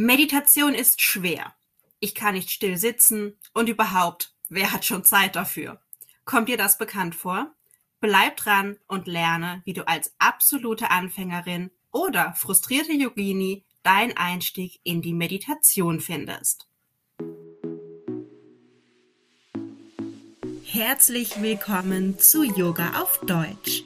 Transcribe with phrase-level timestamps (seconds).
[0.00, 1.56] Meditation ist schwer.
[1.98, 5.80] Ich kann nicht still sitzen und überhaupt, wer hat schon Zeit dafür?
[6.24, 7.52] Kommt dir das bekannt vor?
[7.98, 15.02] Bleib dran und lerne, wie du als absolute Anfängerin oder frustrierte Yogini deinen Einstieg in
[15.02, 16.68] die Meditation findest.
[20.62, 23.82] Herzlich willkommen zu Yoga auf Deutsch.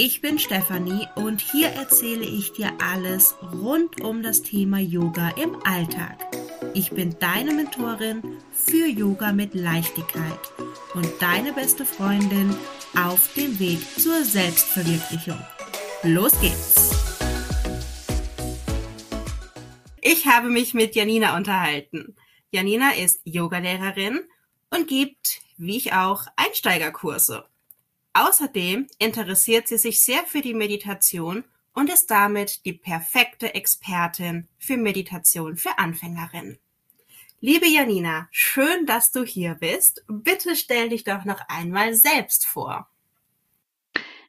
[0.00, 5.56] Ich bin Stefanie und hier erzähle ich dir alles rund um das Thema Yoga im
[5.64, 6.24] Alltag.
[6.72, 8.22] Ich bin deine Mentorin
[8.52, 10.38] für Yoga mit Leichtigkeit
[10.94, 12.54] und deine beste Freundin
[12.96, 15.40] auf dem Weg zur Selbstverwirklichung.
[16.04, 16.92] Los geht's!
[20.00, 22.14] Ich habe mich mit Janina unterhalten.
[22.52, 24.20] Janina ist Yogalehrerin
[24.70, 27.48] und gibt, wie ich auch, Einsteigerkurse.
[28.18, 34.76] Außerdem interessiert sie sich sehr für die Meditation und ist damit die perfekte Expertin für
[34.76, 36.58] Meditation für Anfängerinnen.
[37.40, 40.04] Liebe Janina, schön, dass du hier bist.
[40.08, 42.88] Bitte stell dich doch noch einmal selbst vor.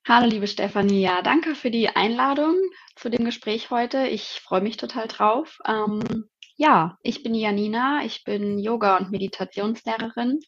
[0.08, 1.02] Hallo, liebe Stefanie.
[1.02, 2.58] Ja, danke für die Einladung
[2.96, 4.06] zu dem Gespräch heute.
[4.06, 5.58] Ich freue mich total drauf.
[5.66, 8.06] Ähm, ja, ich bin Janina.
[8.06, 10.42] Ich bin Yoga- und Meditationslehrerin.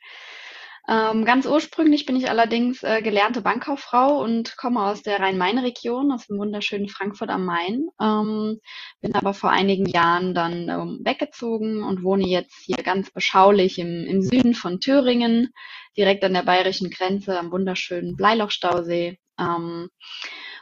[0.91, 6.27] Ähm, ganz ursprünglich bin ich allerdings äh, gelernte Bankkauffrau und komme aus der Rhein-Main-Region, aus
[6.27, 7.87] dem wunderschönen Frankfurt am Main.
[8.01, 8.59] Ähm,
[8.99, 14.05] bin aber vor einigen Jahren dann ähm, weggezogen und wohne jetzt hier ganz beschaulich im,
[14.05, 15.53] im Süden von Thüringen,
[15.95, 19.17] direkt an der bayerischen Grenze am wunderschönen Bleilochstausee.
[19.39, 19.87] Ähm,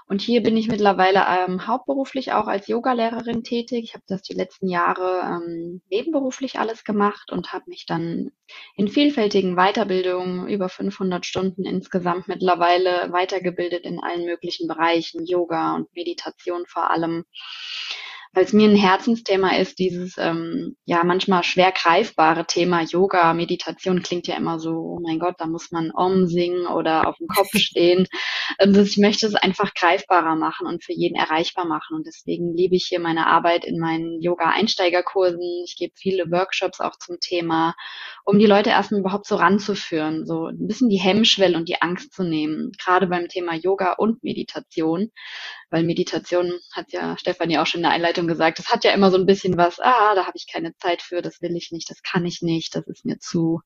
[0.10, 3.84] und hier bin ich mittlerweile ähm, hauptberuflich auch als Yogalehrerin tätig.
[3.84, 8.32] Ich habe das die letzten Jahre ähm, nebenberuflich alles gemacht und habe mich dann
[8.76, 15.96] in vielfältigen Weiterbildungen, über 500 Stunden insgesamt mittlerweile weitergebildet in allen möglichen Bereichen, Yoga und
[15.96, 17.26] Meditation vor allem
[18.34, 24.04] weil es mir ein Herzensthema ist, dieses ähm, ja manchmal schwer greifbare Thema Yoga, Meditation
[24.04, 27.28] klingt ja immer so, oh mein Gott, da muss man Om singen oder auf dem
[27.28, 28.08] Kopf stehen.
[28.60, 31.96] Also ich möchte es einfach greifbarer machen und für jeden erreichbar machen.
[31.96, 35.64] Und deswegen liebe ich hier meine Arbeit in meinen Yoga-Einsteigerkursen.
[35.66, 37.76] Ich gebe viele Workshops auch zum Thema,
[38.26, 42.14] um die Leute erstmal überhaupt so ranzuführen, so ein bisschen die Hemmschwelle und die Angst
[42.14, 45.12] zu nehmen, gerade beim Thema Yoga und Meditation
[45.70, 49.12] weil Meditation hat ja Stefanie auch schon in der Einleitung gesagt, das hat ja immer
[49.12, 51.90] so ein bisschen was, ah, da habe ich keine Zeit für, das will ich nicht,
[51.90, 53.62] das kann ich nicht, das ist mir zu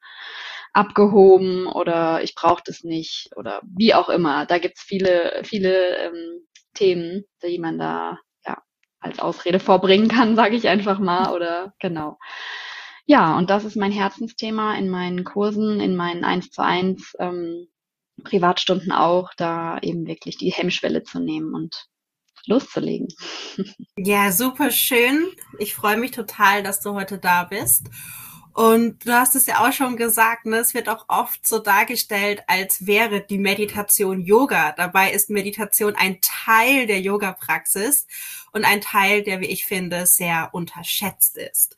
[0.73, 4.45] abgehoben oder ich brauche das nicht oder wie auch immer.
[4.45, 8.61] Da gibt's viele, viele ähm, Themen, die man da ja
[8.99, 12.17] als Ausrede vorbringen kann, sage ich einfach mal, oder genau.
[13.05, 17.67] Ja, und das ist mein Herzensthema in meinen Kursen, in meinen 1 zu 1 ähm,
[18.23, 21.87] Privatstunden auch, da eben wirklich die Hemmschwelle zu nehmen und
[22.45, 23.07] loszulegen.
[23.97, 25.27] Ja, super schön.
[25.59, 27.87] Ich freue mich total, dass du heute da bist.
[28.53, 32.43] Und du hast es ja auch schon gesagt, ne, es wird auch oft so dargestellt,
[32.45, 34.73] als wäre die Meditation Yoga.
[34.73, 38.05] Dabei ist Meditation ein Teil der Yoga-Praxis
[38.51, 41.77] und ein Teil, der, wie ich finde, sehr unterschätzt ist.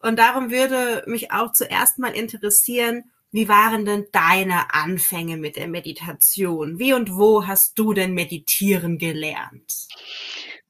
[0.00, 5.68] Und darum würde mich auch zuerst mal interessieren, wie waren denn deine Anfänge mit der
[5.68, 6.78] Meditation?
[6.78, 9.86] Wie und wo hast du denn meditieren gelernt?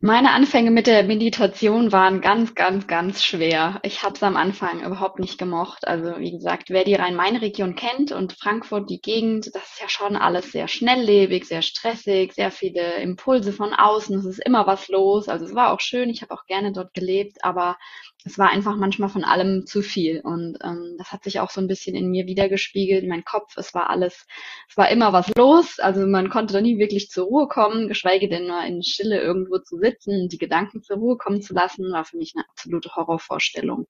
[0.02, 3.80] Meine Anfänge mit der Meditation waren ganz, ganz, ganz schwer.
[3.82, 5.86] Ich habe es am Anfang überhaupt nicht gemocht.
[5.86, 10.16] Also wie gesagt, wer die Rhein-Main-Region kennt und Frankfurt, die Gegend, das ist ja schon
[10.16, 14.18] alles sehr schnelllebig, sehr stressig, sehr viele Impulse von außen.
[14.18, 15.28] Es ist immer was los.
[15.28, 16.08] Also es war auch schön.
[16.08, 17.76] Ich habe auch gerne dort gelebt, aber
[18.24, 20.20] es war einfach manchmal von allem zu viel.
[20.20, 23.06] Und ähm, das hat sich auch so ein bisschen in mir wiedergespiegelt.
[23.06, 24.26] Mein Kopf, es war alles,
[24.68, 25.78] es war immer was los.
[25.78, 29.58] Also man konnte da nie wirklich zur Ruhe kommen, geschweige denn nur in Stille irgendwo
[29.58, 33.86] zu sitzen, die Gedanken zur Ruhe kommen zu lassen, war für mich eine absolute Horrorvorstellung.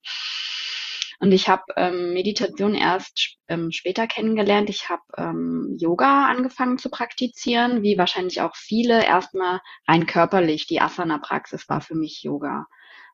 [1.19, 4.71] Und ich habe ähm, Meditation erst ähm, später kennengelernt.
[4.71, 9.05] Ich habe ähm, Yoga angefangen zu praktizieren, wie wahrscheinlich auch viele.
[9.05, 10.65] Erstmal rein körperlich.
[10.65, 12.65] Die Asana-Praxis war für mich Yoga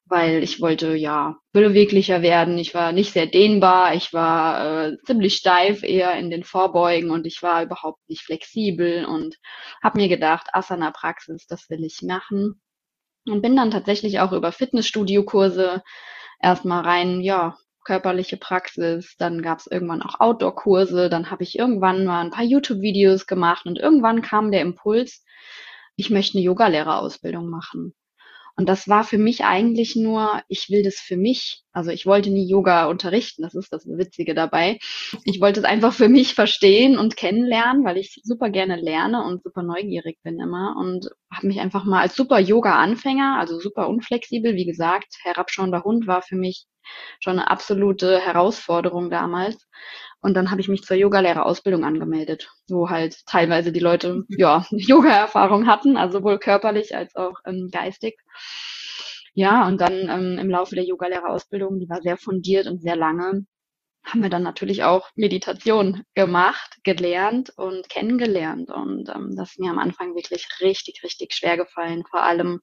[0.09, 2.57] weil ich wollte ja beweglicher werden.
[2.57, 7.25] Ich war nicht sehr dehnbar, ich war äh, ziemlich steif eher in den Vorbeugen und
[7.25, 9.38] ich war überhaupt nicht flexibel und
[9.83, 12.62] habe mir gedacht, Asana-Praxis, das will ich machen.
[13.25, 15.83] Und bin dann tatsächlich auch über Fitnessstudio-Kurse
[16.42, 22.06] erstmal rein, ja, körperliche Praxis, dann gab es irgendwann auch Outdoor-Kurse, dann habe ich irgendwann
[22.06, 25.24] mal ein paar YouTube-Videos gemacht und irgendwann kam der Impuls,
[25.95, 27.95] ich möchte eine Yogalehrerausbildung machen.
[28.57, 31.62] Und das war für mich eigentlich nur, ich will das für mich.
[31.74, 34.80] Also ich wollte nie Yoga unterrichten, das ist das Witzige dabei.
[35.25, 39.44] Ich wollte es einfach für mich verstehen und kennenlernen, weil ich super gerne lerne und
[39.44, 44.56] super neugierig bin immer und habe mich einfach mal als super Yoga-Anfänger, also super unflexibel,
[44.56, 46.65] wie gesagt, herabschauender Hund war für mich
[47.19, 49.68] schon eine absolute Herausforderung damals.
[50.22, 55.68] Und dann habe ich mich zur Yogalehrerausbildung angemeldet, wo halt teilweise die Leute ja Yoga-Erfahrung
[55.68, 58.19] hatten, also sowohl körperlich als auch ähm, geistig.
[59.34, 63.46] Ja, und dann ähm, im Laufe der Yogalehrerausbildung, die war sehr fundiert und sehr lange,
[64.08, 68.69] haben wir dann natürlich auch Meditation gemacht, gelernt und kennengelernt.
[68.69, 72.62] Und ähm, das ist mir am Anfang wirklich richtig, richtig schwer gefallen, vor allem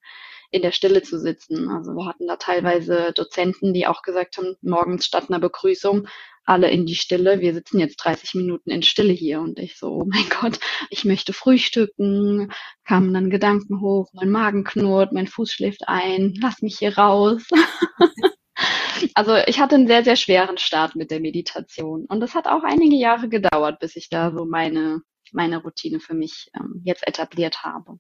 [0.55, 1.69] in der Stille zu sitzen.
[1.69, 6.07] Also wir hatten da teilweise Dozenten, die auch gesagt haben, morgens statt einer Begrüßung
[6.45, 7.41] alle in die Stille.
[7.41, 10.61] Wir sitzen jetzt 30 Minuten in Stille hier und ich so, oh mein Gott,
[10.91, 12.53] ich möchte frühstücken.
[12.85, 17.43] Kamen dann Gedanken hoch, mein Magen knurrt, mein Fuß schläft ein, lass mich hier raus.
[19.15, 22.63] also ich hatte einen sehr, sehr schweren Start mit der Meditation und es hat auch
[22.63, 25.01] einige Jahre gedauert, bis ich da so meine,
[25.33, 27.99] meine Routine für mich ähm, jetzt etabliert habe.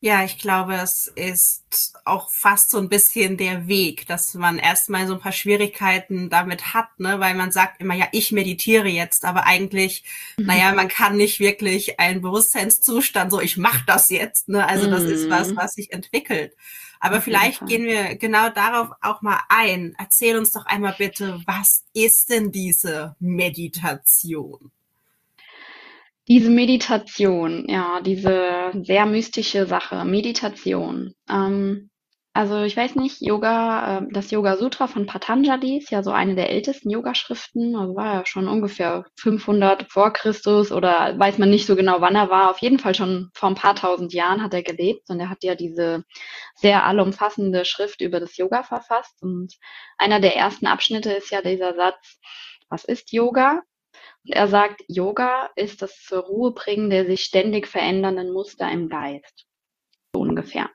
[0.00, 5.08] Ja, ich glaube, es ist auch fast so ein bisschen der Weg, dass man erstmal
[5.08, 9.24] so ein paar Schwierigkeiten damit hat, ne, weil man sagt immer, ja, ich meditiere jetzt,
[9.24, 10.04] aber eigentlich,
[10.36, 10.46] mhm.
[10.46, 15.02] naja, man kann nicht wirklich einen Bewusstseinszustand, so ich mache das jetzt, ne, also das
[15.02, 15.10] mhm.
[15.10, 15.56] ist was, mhm.
[15.56, 16.54] was sich entwickelt.
[17.00, 19.94] Aber vielleicht gehen wir genau darauf auch mal ein.
[19.98, 24.72] Erzähl uns doch einmal bitte, was ist denn diese Meditation?
[26.28, 31.14] Diese Meditation, ja, diese sehr mystische Sache, Meditation.
[31.28, 31.88] Ähm,
[32.34, 36.34] also ich weiß nicht, Yoga, äh, das Yoga Sutra von Patanjali ist ja so eine
[36.34, 41.66] der ältesten Yogaschriften, also war ja schon ungefähr 500 vor Christus oder weiß man nicht
[41.66, 42.50] so genau, wann er war.
[42.50, 45.42] Auf jeden Fall schon vor ein paar tausend Jahren hat er gelebt und er hat
[45.44, 46.04] ja diese
[46.54, 49.54] sehr allumfassende Schrift über das Yoga verfasst und
[49.96, 52.20] einer der ersten Abschnitte ist ja dieser Satz,
[52.68, 53.62] was ist Yoga?
[54.26, 59.46] Er sagt, Yoga ist das zur Ruhe bringen der sich ständig verändernden Muster im Geist.
[60.14, 60.70] So ungefähr.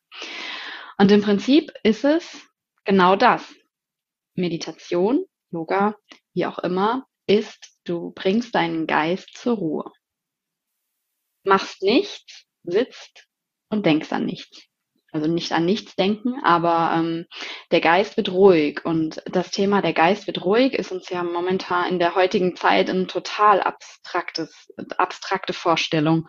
[0.98, 2.42] Und im Prinzip ist es
[2.86, 3.54] genau das.
[4.36, 5.96] Meditation, Yoga,
[6.34, 9.92] wie auch immer, ist, du bringst deinen Geist zur Ruhe.
[11.44, 13.28] Machst nichts, sitzt
[13.70, 14.73] und denkst an nichts
[15.14, 17.26] also nicht an nichts denken, aber ähm,
[17.72, 18.84] der Geist wird ruhig.
[18.84, 22.90] Und das Thema der Geist wird ruhig ist uns ja momentan in der heutigen Zeit
[22.90, 26.28] ein total abstraktes, abstrakte Vorstellung,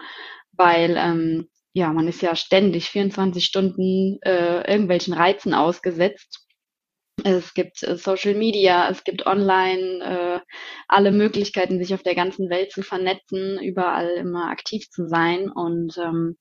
[0.52, 6.46] weil ähm, ja, man ist ja ständig 24 Stunden äh, irgendwelchen Reizen ausgesetzt.
[7.24, 10.40] Es gibt äh, Social Media, es gibt online äh,
[10.88, 15.96] alle Möglichkeiten, sich auf der ganzen Welt zu vernetzen, überall immer aktiv zu sein und
[15.96, 16.36] ähm,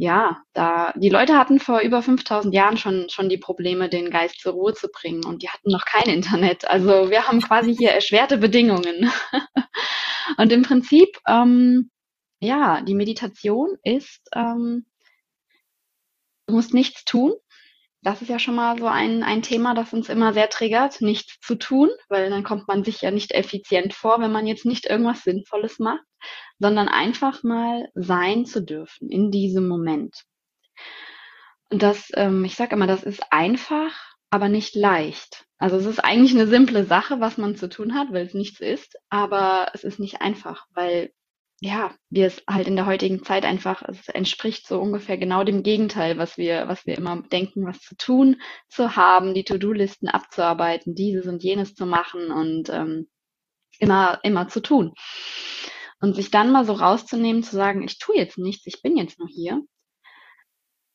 [0.00, 4.40] ja, da die Leute hatten vor über 5000 Jahren schon schon die Probleme, den Geist
[4.40, 6.68] zur Ruhe zu bringen und die hatten noch kein Internet.
[6.70, 9.10] Also wir haben quasi hier erschwerte Bedingungen.
[10.38, 11.90] und im Prinzip, ähm,
[12.40, 14.86] ja, die Meditation ist, ähm,
[16.46, 17.32] du musst nichts tun.
[18.02, 21.38] Das ist ja schon mal so ein, ein Thema, das uns immer sehr triggert, nichts
[21.40, 24.86] zu tun, weil dann kommt man sich ja nicht effizient vor, wenn man jetzt nicht
[24.86, 26.04] irgendwas Sinnvolles macht
[26.58, 30.24] sondern einfach mal sein zu dürfen in diesem Moment.
[31.70, 33.92] Und das, ähm, ich sage immer, das ist einfach,
[34.30, 35.44] aber nicht leicht.
[35.58, 38.60] Also es ist eigentlich eine simple Sache, was man zu tun hat, weil es nichts
[38.60, 41.12] ist, aber es ist nicht einfach, weil
[41.60, 45.62] ja, wir es halt in der heutigen Zeit einfach, es entspricht so ungefähr genau dem
[45.64, 50.94] Gegenteil, was wir, was wir immer denken, was zu tun, zu haben, die To-Do-Listen abzuarbeiten,
[50.94, 53.08] dieses und jenes zu machen und ähm,
[53.80, 54.94] immer, immer zu tun.
[56.00, 59.18] Und sich dann mal so rauszunehmen, zu sagen, ich tue jetzt nichts, ich bin jetzt
[59.18, 59.60] nur hier,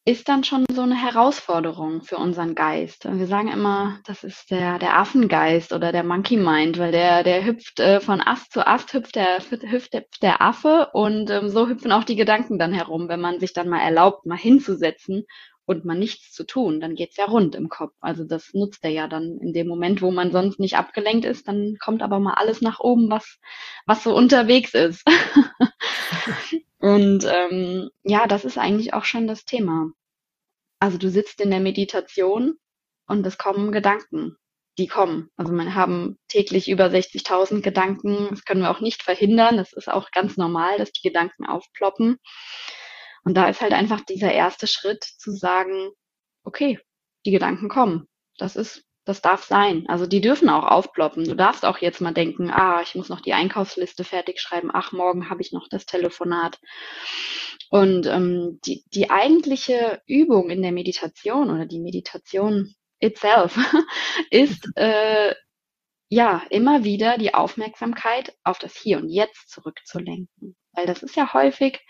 [0.05, 3.05] ist dann schon so eine Herausforderung für unseren Geist.
[3.10, 7.45] Wir sagen immer, das ist der, der Affengeist oder der Monkey Mind, weil der, der
[7.45, 11.93] hüpft äh, von Ast zu Ast, hüpft der, hüpft der Affe und ähm, so hüpfen
[11.93, 15.25] auch die Gedanken dann herum, wenn man sich dann mal erlaubt, mal hinzusetzen
[15.65, 17.93] und mal nichts zu tun, dann geht's ja rund im Kopf.
[18.01, 21.48] Also das nutzt er ja dann in dem Moment, wo man sonst nicht abgelenkt ist,
[21.48, 23.39] dann kommt aber mal alles nach oben, was,
[23.86, 25.05] was so unterwegs ist.
[26.83, 29.93] und ähm, ja, das ist eigentlich auch schon das Thema.
[30.79, 32.57] Also du sitzt in der Meditation
[33.07, 34.35] und es kommen Gedanken.
[34.77, 35.29] Die kommen.
[35.37, 38.27] Also wir haben täglich über 60.000 Gedanken.
[38.31, 39.55] Das können wir auch nicht verhindern.
[39.55, 42.17] Das ist auch ganz normal, dass die Gedanken aufploppen.
[43.23, 45.89] Und da ist halt einfach dieser erste Schritt zu sagen,
[46.43, 46.81] okay,
[47.25, 48.09] die Gedanken kommen.
[48.37, 49.86] Das ist, das darf sein.
[49.88, 51.25] Also die dürfen auch aufploppen.
[51.25, 54.69] Du darfst auch jetzt mal denken, ah, ich muss noch die Einkaufsliste fertig schreiben.
[54.74, 56.60] Ach, morgen habe ich noch das Telefonat.
[57.69, 63.57] Und ähm, die, die eigentliche Übung in der Meditation oder die Meditation itself
[64.29, 65.33] ist äh,
[66.07, 70.55] ja immer wieder die Aufmerksamkeit auf das Hier und Jetzt zurückzulenken.
[70.72, 71.81] Weil das ist ja häufig,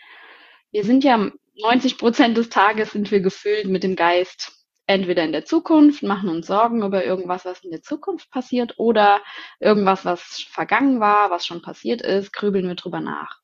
[0.71, 5.31] wir sind ja 90 Prozent des Tages sind wir gefüllt mit dem Geist entweder in
[5.31, 9.21] der Zukunft, machen uns Sorgen über irgendwas, was in der Zukunft passiert, oder
[9.59, 13.39] irgendwas, was vergangen war, was schon passiert ist, grübeln wir drüber nach.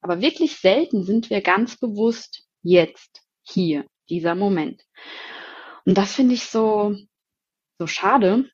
[0.00, 4.82] Aber wirklich selten sind wir ganz bewusst jetzt, hier, dieser Moment.
[5.84, 6.94] Und das finde ich so,
[7.78, 8.50] so schade,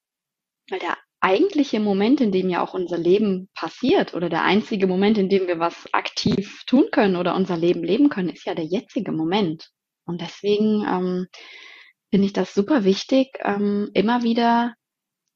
[0.69, 5.19] weil der eigentliche Moment, in dem ja auch unser Leben passiert oder der einzige Moment,
[5.19, 8.65] in dem wir was aktiv tun können oder unser Leben leben können, ist ja der
[8.65, 9.71] jetzige Moment.
[10.05, 11.27] Und deswegen ähm,
[12.17, 14.73] finde ich das super wichtig, ähm, immer wieder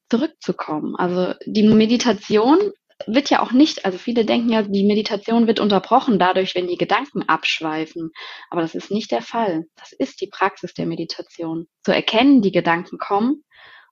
[0.09, 0.95] zurückzukommen.
[0.95, 2.57] Also die Meditation
[3.05, 6.79] wird ja auch nicht, also viele denken ja, die Meditation wird unterbrochen dadurch, wenn die
[6.79, 8.09] Gedanken abschweifen.
[8.49, 9.65] Aber das ist nicht der Fall.
[9.75, 11.67] Das ist die Praxis der Meditation.
[11.83, 13.43] Zu erkennen, die Gedanken kommen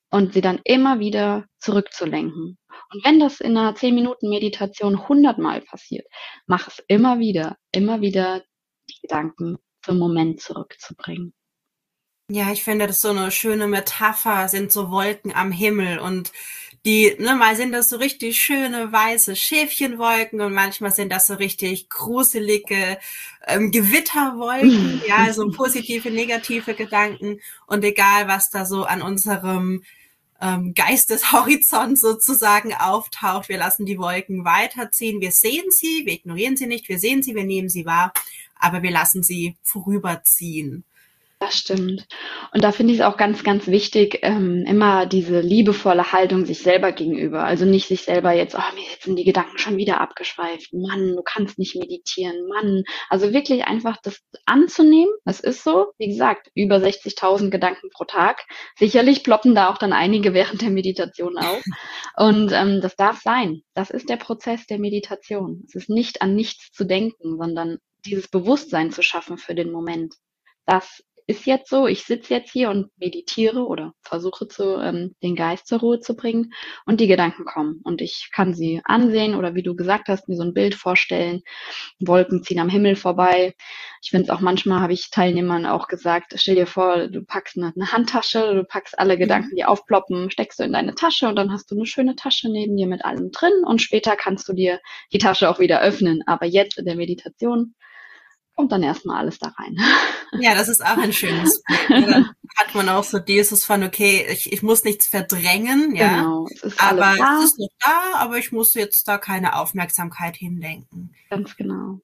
[0.10, 2.58] und sie dann immer wieder zurückzulenken.
[2.92, 6.08] Und wenn das in einer 10 Minuten Meditation hundertmal passiert,
[6.48, 8.42] mach es immer wieder, immer wieder
[8.90, 11.36] die Gedanken zum Moment zurückzubringen.
[12.32, 16.32] Ja, ich finde, das ist so eine schöne Metapher, sind so Wolken am Himmel und
[16.86, 21.34] die, ne, mal sind das so richtig schöne weiße Schäfchenwolken und manchmal sind das so
[21.34, 23.00] richtig gruselige
[23.48, 29.84] ähm, Gewitterwolken, ja, so positive, negative Gedanken und egal, was da so an unserem
[30.40, 36.68] ähm, Geisteshorizont sozusagen auftaucht, wir lassen die Wolken weiterziehen, wir sehen sie, wir ignorieren sie
[36.68, 38.14] nicht, wir sehen sie, wir nehmen sie wahr,
[38.56, 40.84] aber wir lassen sie vorüberziehen.
[41.42, 42.06] Das stimmt.
[42.54, 46.60] Und da finde ich es auch ganz, ganz wichtig, ähm, immer diese liebevolle Haltung sich
[46.60, 47.46] selber gegenüber.
[47.46, 50.74] Also nicht sich selber jetzt, oh, mir sind die Gedanken schon wieder abgeschweift.
[50.74, 52.46] Mann, du kannst nicht meditieren.
[52.50, 52.84] Mann.
[53.08, 55.14] Also wirklich einfach das anzunehmen.
[55.24, 55.94] Das ist so.
[55.98, 58.46] Wie gesagt, über 60.000 Gedanken pro Tag.
[58.78, 61.64] Sicherlich ploppen da auch dann einige während der Meditation auf.
[62.18, 63.62] Und ähm, das darf sein.
[63.74, 65.64] Das ist der Prozess der Meditation.
[65.68, 70.16] Es ist nicht an nichts zu denken, sondern dieses Bewusstsein zu schaffen für den Moment.
[70.66, 75.36] Das ist jetzt so, ich sitze jetzt hier und meditiere oder versuche zu, ähm, den
[75.36, 76.52] Geist zur Ruhe zu bringen
[76.88, 80.36] und die Gedanken kommen und ich kann sie ansehen oder wie du gesagt hast, mir
[80.36, 81.44] so ein Bild vorstellen.
[82.00, 83.54] Wolken ziehen am Himmel vorbei.
[84.02, 87.58] Ich finde es auch manchmal, habe ich Teilnehmern auch gesagt, stell dir vor, du packst
[87.58, 89.20] eine, eine Handtasche, du packst alle mhm.
[89.20, 92.50] Gedanken, die aufploppen, steckst du in deine Tasche und dann hast du eine schöne Tasche
[92.50, 94.80] neben dir mit allem drin und später kannst du dir
[95.14, 96.24] die Tasche auch wieder öffnen.
[96.26, 97.76] Aber jetzt in der Meditation
[98.60, 99.78] kommt dann erstmal alles da rein.
[100.42, 101.90] Ja, das ist auch ein schönes Bild.
[101.90, 102.12] Ne?
[102.12, 106.18] Dann hat man auch so dieses von, okay, ich, ich muss nichts verdrängen, ja.
[106.18, 111.16] Genau, es aber es ist noch da, aber ich muss jetzt da keine Aufmerksamkeit hinlenken.
[111.32, 112.02] Ganz genau.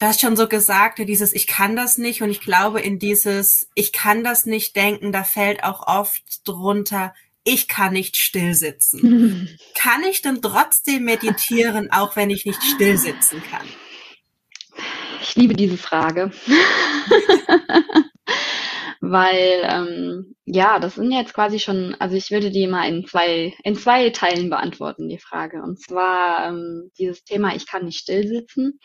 [0.00, 3.68] Du hast schon so gesagt, dieses Ich kann das nicht und ich glaube in dieses
[3.74, 7.14] Ich kann das nicht denken, da fällt auch oft drunter,
[7.44, 9.56] ich kann nicht still sitzen.
[9.76, 13.66] kann ich denn trotzdem meditieren, auch wenn ich nicht still sitzen kann?
[15.22, 16.30] Ich liebe diese Frage.
[19.00, 23.54] Weil, ähm, ja, das sind jetzt quasi schon, also ich würde die mal in zwei,
[23.64, 25.62] in zwei Teilen beantworten, die Frage.
[25.62, 28.78] Und zwar ähm, dieses Thema, ich kann nicht still sitzen.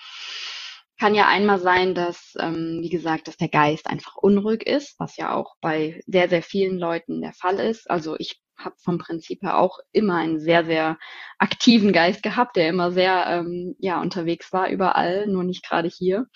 [0.98, 5.18] Kann ja einmal sein, dass, ähm, wie gesagt, dass der Geist einfach unruhig ist, was
[5.18, 7.89] ja auch bei sehr, sehr vielen Leuten der Fall ist.
[7.89, 10.98] Also ich habe vom Prinzip her auch immer einen sehr, sehr
[11.38, 16.28] aktiven Geist gehabt, der immer sehr ähm, ja, unterwegs war überall, nur nicht gerade hier.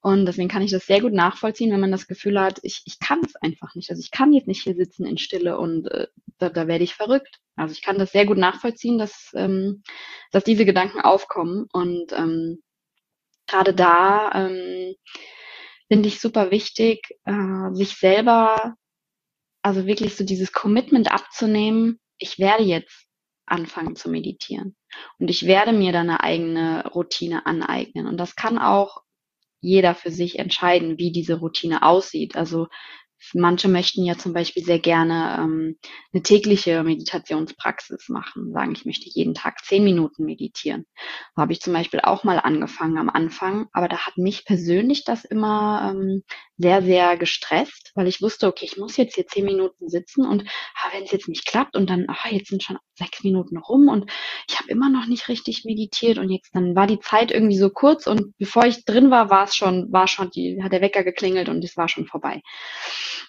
[0.00, 2.98] Und deswegen kann ich das sehr gut nachvollziehen, wenn man das Gefühl hat, ich, ich
[3.00, 3.90] kann es einfach nicht.
[3.90, 6.06] Also ich kann jetzt nicht hier sitzen in Stille und äh,
[6.38, 7.40] da, da werde ich verrückt.
[7.56, 9.82] Also ich kann das sehr gut nachvollziehen, dass, ähm,
[10.30, 11.66] dass diese Gedanken aufkommen.
[11.72, 12.62] Und ähm,
[13.48, 14.94] gerade da ähm,
[15.88, 18.76] finde ich super wichtig, äh, sich selber
[19.68, 23.06] also wirklich so dieses Commitment abzunehmen, ich werde jetzt
[23.44, 24.76] anfangen zu meditieren
[25.18, 28.06] und ich werde mir dann eine eigene Routine aneignen.
[28.06, 29.02] Und das kann auch
[29.60, 32.34] jeder für sich entscheiden, wie diese Routine aussieht.
[32.34, 32.68] Also
[33.34, 35.76] Manche möchten ja zum Beispiel sehr gerne ähm,
[36.12, 40.86] eine tägliche Meditationspraxis machen, sagen, ich möchte jeden Tag zehn Minuten meditieren.
[41.34, 45.04] So habe ich zum Beispiel auch mal angefangen am Anfang, aber da hat mich persönlich
[45.04, 46.22] das immer ähm,
[46.58, 50.42] sehr, sehr gestresst, weil ich wusste, okay, ich muss jetzt hier zehn Minuten sitzen und
[50.74, 53.88] ah, wenn es jetzt nicht klappt und dann, ah, jetzt sind schon sechs Minuten rum
[53.88, 54.10] und
[54.48, 57.70] ich habe immer noch nicht richtig meditiert und jetzt dann war die Zeit irgendwie so
[57.70, 61.04] kurz und bevor ich drin war, war es schon, war schon die, hat der Wecker
[61.04, 62.42] geklingelt und es war schon vorbei.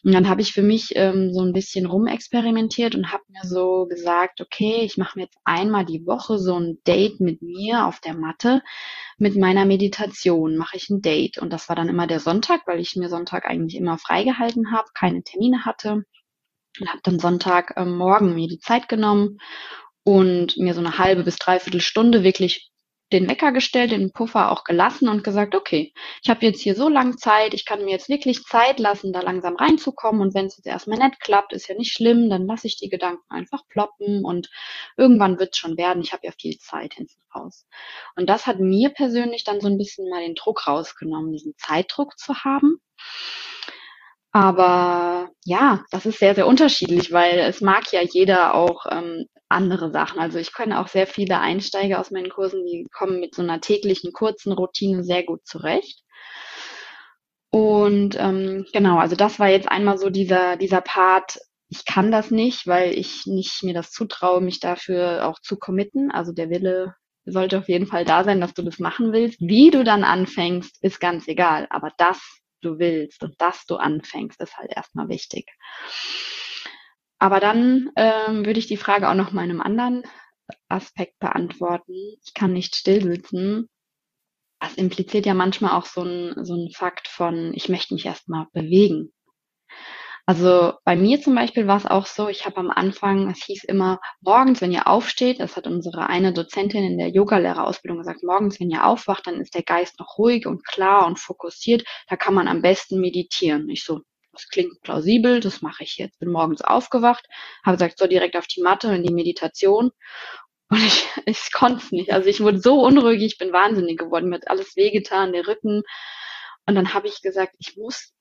[0.04, 3.86] Und dann habe ich für mich ähm, so ein bisschen rumexperimentiert und habe mir so
[3.88, 8.00] gesagt, okay, ich mache mir jetzt einmal die Woche so ein Date mit mir auf
[8.00, 8.62] der Matte.
[9.18, 11.38] Mit meiner Meditation mache ich ein Date.
[11.38, 14.88] Und das war dann immer der Sonntag, weil ich mir Sonntag eigentlich immer freigehalten habe,
[14.94, 16.04] keine Termine hatte.
[16.80, 19.40] Und habe dann Sonntagmorgen ähm, mir die Zeit genommen
[20.04, 22.72] und mir so eine halbe bis dreiviertel Stunde wirklich
[23.12, 26.90] den Wecker gestellt, den Puffer auch gelassen und gesagt, okay, ich habe jetzt hier so
[26.90, 30.58] lange Zeit, ich kann mir jetzt wirklich Zeit lassen, da langsam reinzukommen und wenn es
[30.58, 34.24] jetzt erstmal nicht klappt, ist ja nicht schlimm, dann lasse ich die Gedanken einfach ploppen
[34.24, 34.50] und
[34.98, 36.02] irgendwann wird es schon werden.
[36.04, 37.68] Ich habe ja viel Zeit hinten raus.
[38.16, 42.18] Und das hat mir persönlich dann so ein bisschen mal den Druck rausgenommen, diesen Zeitdruck
[42.18, 42.80] zu haben.
[44.40, 49.92] Aber ja, das ist sehr, sehr unterschiedlich, weil es mag ja jeder auch ähm, andere
[49.92, 50.18] Sachen.
[50.18, 53.60] Also ich kenne auch sehr viele Einsteiger aus meinen Kursen, die kommen mit so einer
[53.60, 56.04] täglichen kurzen Routine sehr gut zurecht.
[57.52, 62.32] Und ähm, genau, also das war jetzt einmal so dieser, dieser Part, ich kann das
[62.32, 66.12] nicht, weil ich nicht mir das zutraue, mich dafür auch zu committen.
[66.12, 69.42] Also der Wille sollte auf jeden Fall da sein, dass du das machen willst.
[69.42, 71.68] Wie du dann anfängst, ist ganz egal.
[71.72, 75.52] Aber dass du willst und dass du anfängst, ist halt erstmal wichtig.
[77.20, 80.04] Aber dann ähm, würde ich die Frage auch noch mal in einem anderen
[80.70, 81.94] Aspekt beantworten.
[82.24, 83.70] Ich kann nicht still sitzen.
[84.60, 88.48] Das impliziert ja manchmal auch so ein, so ein Fakt von, ich möchte mich erstmal
[88.54, 89.14] bewegen.
[90.30, 93.64] Also bei mir zum Beispiel war es auch so, ich habe am Anfang, es hieß
[93.64, 98.60] immer, morgens, wenn ihr aufsteht, das hat unsere eine Dozentin in der Yogalehrerausbildung gesagt, morgens,
[98.60, 102.36] wenn ihr aufwacht, dann ist der Geist noch ruhig und klar und fokussiert, da kann
[102.36, 103.70] man am besten meditieren.
[103.70, 106.20] Ich so, das klingt plausibel, das mache ich jetzt.
[106.20, 107.26] Bin morgens aufgewacht,
[107.66, 109.90] habe gesagt, so direkt auf die Matte in die Meditation.
[110.70, 112.14] Und ich, ich konnte es nicht.
[112.14, 115.82] Also ich wurde so unruhig, ich bin wahnsinnig geworden, mir hat alles wehgetan, der Rücken.
[116.68, 118.14] Und dann habe ich gesagt, ich muss,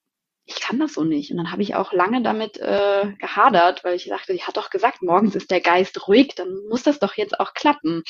[0.48, 1.30] ich kann das so nicht.
[1.30, 4.70] Und dann habe ich auch lange damit äh, gehadert, weil ich dachte, sie hat doch
[4.70, 8.02] gesagt, morgens ist der Geist ruhig, dann muss das doch jetzt auch klappen.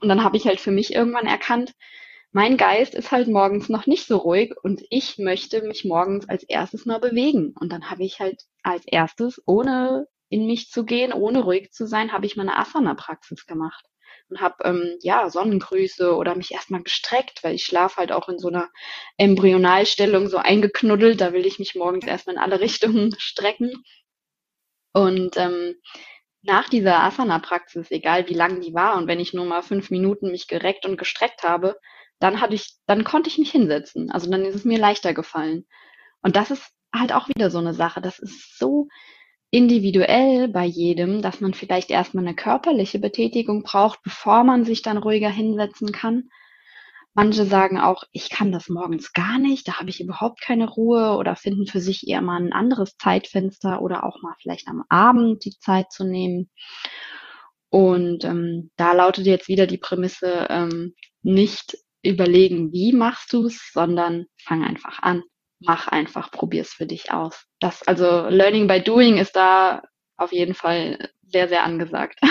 [0.00, 1.72] Und dann habe ich halt für mich irgendwann erkannt,
[2.32, 6.42] mein Geist ist halt morgens noch nicht so ruhig und ich möchte mich morgens als
[6.42, 7.54] erstes mal bewegen.
[7.60, 11.86] Und dann habe ich halt als erstes, ohne in mich zu gehen, ohne ruhig zu
[11.86, 13.84] sein, habe ich meine Asana-Praxis gemacht
[14.30, 18.38] und habe ähm, ja Sonnengrüße oder mich erstmal gestreckt, weil ich schlafe halt auch in
[18.38, 18.70] so einer
[19.16, 21.20] Embryonalstellung so eingeknuddelt.
[21.20, 23.84] Da will ich mich morgens erstmal in alle Richtungen strecken.
[24.92, 25.74] Und ähm,
[26.42, 30.30] nach dieser Asana-Praxis, egal wie lang die war und wenn ich nur mal fünf Minuten
[30.30, 31.76] mich gereckt und gestreckt habe,
[32.20, 34.10] dann hatte ich, dann konnte ich mich hinsetzen.
[34.10, 35.66] Also dann ist es mir leichter gefallen.
[36.22, 38.00] Und das ist halt auch wieder so eine Sache.
[38.00, 38.88] Das ist so
[39.54, 44.96] individuell bei jedem, dass man vielleicht erstmal eine körperliche Betätigung braucht, bevor man sich dann
[44.96, 46.28] ruhiger hinsetzen kann.
[47.14, 51.16] Manche sagen auch, ich kann das morgens gar nicht, da habe ich überhaupt keine Ruhe
[51.16, 55.44] oder finden für sich eher mal ein anderes Zeitfenster oder auch mal vielleicht am Abend
[55.44, 56.50] die Zeit zu nehmen.
[57.70, 63.70] Und ähm, da lautet jetzt wieder die Prämisse, ähm, nicht überlegen, wie machst du es,
[63.72, 65.22] sondern fang einfach an.
[65.64, 67.46] Mach einfach, probier es für dich aus.
[67.60, 69.82] Das, also Learning by Doing ist da
[70.16, 72.20] auf jeden Fall sehr, sehr angesagt.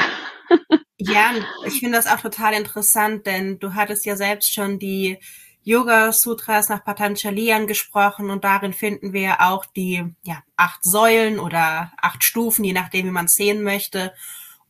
[1.05, 1.33] Ja,
[1.65, 5.17] ich finde das auch total interessant, denn du hattest ja selbst schon die
[5.63, 11.91] Yoga Sutras nach Patanjali angesprochen und darin finden wir auch die ja, acht Säulen oder
[12.01, 14.13] acht Stufen, je nachdem, wie man es sehen möchte.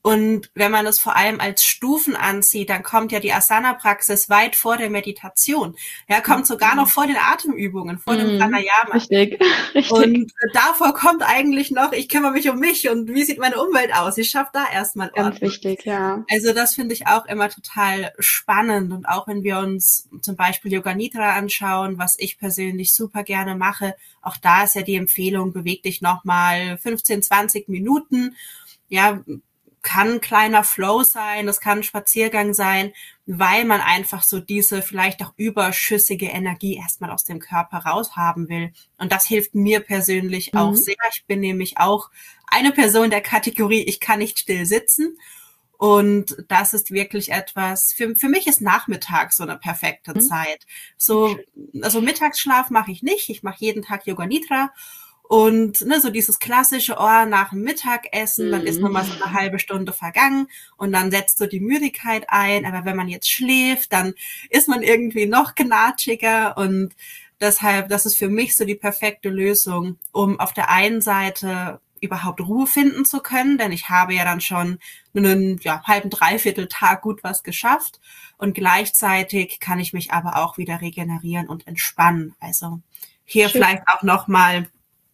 [0.06, 4.58] Und wenn man es vor allem als Stufen ansieht, dann kommt ja die Asana-Praxis weit
[4.58, 5.78] vor der Meditation.
[6.10, 8.40] Ja, kommt sogar noch vor den Atemübungen, vor dem mhm.
[8.40, 8.96] Pranayama.
[8.96, 9.42] Richtig,
[9.74, 9.92] richtig.
[9.92, 13.96] Und davor kommt eigentlich noch, ich kümmere mich um mich und wie sieht meine Umwelt
[13.96, 14.18] aus?
[14.18, 16.26] Ich schaffe da erstmal Ganz wichtig, ja.
[16.30, 18.92] Also das finde ich auch immer total spannend.
[18.92, 23.56] Und auch wenn wir uns zum Beispiel Yoga Nidra anschauen, was ich persönlich super gerne
[23.56, 28.36] mache, auch da ist ja die Empfehlung, beweg dich nochmal 15, 20 Minuten.
[28.90, 29.24] Ja,
[29.84, 32.94] kann kleiner Flow sein, das kann ein Spaziergang sein,
[33.26, 38.74] weil man einfach so diese vielleicht auch überschüssige Energie erstmal aus dem Körper raushaben will.
[38.98, 40.60] Und das hilft mir persönlich mhm.
[40.60, 40.96] auch sehr.
[41.14, 42.10] Ich bin nämlich auch
[42.48, 45.18] eine Person der Kategorie, ich kann nicht still sitzen.
[45.78, 50.22] Und das ist wirklich etwas, für, für mich ist Nachmittag so eine perfekte mhm.
[50.22, 50.66] Zeit.
[50.96, 51.38] So,
[51.82, 53.30] also Mittagsschlaf mache ich nicht.
[53.30, 54.72] Ich mache jeden Tag Yoga Nidra
[55.24, 58.52] und ne, so dieses klassische, oh, nach dem Mittagessen, mhm.
[58.52, 62.66] dann ist nochmal so eine halbe Stunde vergangen und dann setzt so die Müdigkeit ein.
[62.66, 64.14] Aber wenn man jetzt schläft, dann
[64.50, 66.94] ist man irgendwie noch gnatschiger und
[67.40, 72.42] deshalb, das ist für mich so die perfekte Lösung, um auf der einen Seite überhaupt
[72.42, 74.78] Ruhe finden zu können, denn ich habe ja dann schon
[75.16, 78.02] einen ja, halben Dreiviertel Tag gut was geschafft
[78.38, 82.36] und gleichzeitig kann ich mich aber auch wieder regenerieren und entspannen.
[82.42, 82.82] Also
[83.24, 83.62] hier Schön.
[83.62, 84.68] vielleicht auch noch mal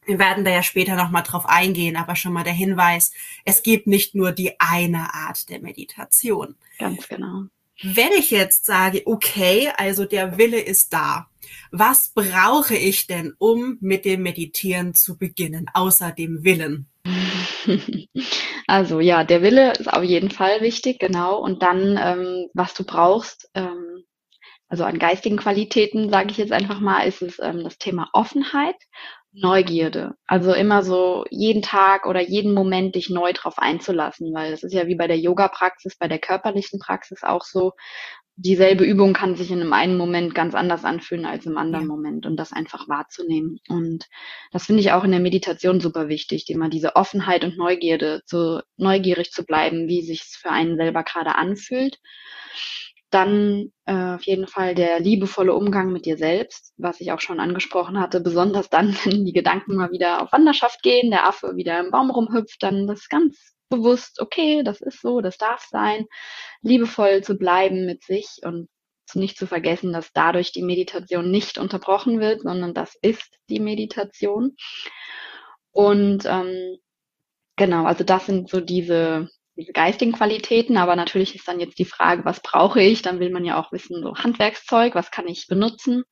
[0.09, 3.13] Wir werden da ja später nochmal drauf eingehen, aber schon mal der Hinweis,
[3.45, 6.55] es gibt nicht nur die eine Art der Meditation.
[6.79, 7.43] Ganz genau.
[7.83, 11.27] Wenn ich jetzt sage, okay, also der Wille ist da,
[11.71, 16.87] was brauche ich denn, um mit dem Meditieren zu beginnen, außer dem Willen?
[18.67, 21.39] Also ja, der Wille ist auf jeden Fall wichtig, genau.
[21.39, 24.03] Und dann, ähm, was du brauchst, ähm,
[24.67, 28.75] also an geistigen Qualitäten, sage ich jetzt einfach mal, ist es ähm, das Thema Offenheit,
[29.31, 30.15] Neugierde.
[30.25, 34.73] Also immer so jeden Tag oder jeden Moment dich neu drauf einzulassen, weil es ist
[34.73, 37.73] ja wie bei der Yoga-Praxis, bei der körperlichen Praxis auch so,
[38.41, 41.91] dieselbe Übung kann sich in einem einen Moment ganz anders anfühlen als im anderen ja.
[41.93, 43.59] Moment und das einfach wahrzunehmen.
[43.67, 44.05] Und
[44.51, 48.61] das finde ich auch in der Meditation super wichtig, immer diese Offenheit und Neugierde, so
[48.77, 51.99] neugierig zu bleiben, wie sich es für einen selber gerade anfühlt.
[53.09, 57.39] Dann äh, auf jeden Fall der liebevolle Umgang mit dir selbst, was ich auch schon
[57.39, 61.79] angesprochen hatte, besonders dann, wenn die Gedanken mal wieder auf Wanderschaft gehen, der Affe wieder
[61.79, 66.05] im Baum rumhüpft, dann das ganz bewusst, okay, das ist so, das darf sein,
[66.61, 68.67] liebevoll zu bleiben mit sich und
[69.15, 74.55] nicht zu vergessen, dass dadurch die Meditation nicht unterbrochen wird, sondern das ist die Meditation.
[75.71, 76.77] Und ähm,
[77.55, 81.85] genau, also das sind so diese, diese geistigen Qualitäten, aber natürlich ist dann jetzt die
[81.85, 83.01] Frage, was brauche ich?
[83.01, 86.03] Dann will man ja auch wissen, so Handwerkszeug, was kann ich benutzen?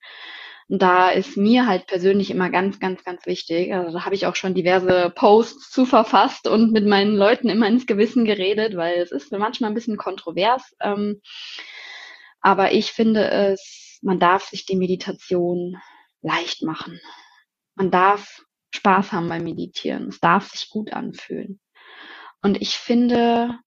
[0.69, 3.73] Und da ist mir halt persönlich immer ganz, ganz, ganz wichtig.
[3.73, 7.67] Also da habe ich auch schon diverse Posts zu verfasst und mit meinen Leuten immer
[7.67, 10.75] ins Gewissen geredet, weil es ist manchmal ein bisschen kontrovers.
[10.81, 11.21] Ähm,
[12.41, 15.77] aber ich finde es, man darf sich die Meditation
[16.21, 16.99] leicht machen.
[17.75, 18.41] Man darf
[18.75, 20.09] Spaß haben beim Meditieren.
[20.09, 21.61] Es darf sich gut anfühlen.
[22.41, 23.59] Und ich finde,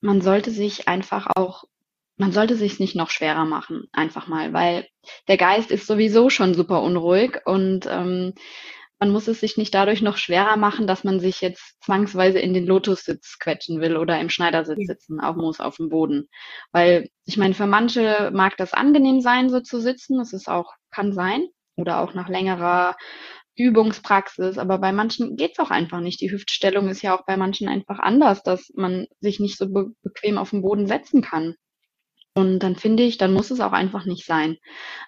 [0.00, 1.64] man sollte sich einfach auch
[2.18, 4.88] man sollte sich nicht noch schwerer machen, einfach mal, weil
[5.28, 8.32] der Geist ist sowieso schon super unruhig und ähm,
[8.98, 12.54] man muss es sich nicht dadurch noch schwerer machen, dass man sich jetzt zwangsweise in
[12.54, 16.28] den Lotussitz quetschen will oder im Schneidersitz sitzen, auf Moos auf dem Boden.
[16.72, 20.16] Weil ich meine, für manche mag das angenehm sein, so zu sitzen.
[20.16, 21.46] Das ist auch, kann sein.
[21.76, 22.96] Oder auch nach längerer
[23.56, 26.20] Übungspraxis, aber bei manchen geht's auch einfach nicht.
[26.20, 29.86] Die Hüftstellung ist ja auch bei manchen einfach anders, dass man sich nicht so be
[30.02, 31.54] bequem auf den Boden setzen kann.
[32.36, 34.58] Und dann finde ich, dann muss es auch einfach nicht sein.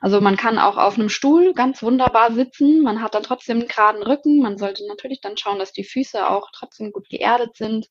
[0.01, 2.81] Also man kann auch auf einem Stuhl ganz wunderbar sitzen.
[2.81, 4.41] Man hat dann trotzdem einen geraden Rücken.
[4.41, 7.88] Man sollte natürlich dann schauen, dass die Füße auch trotzdem gut geerdet sind.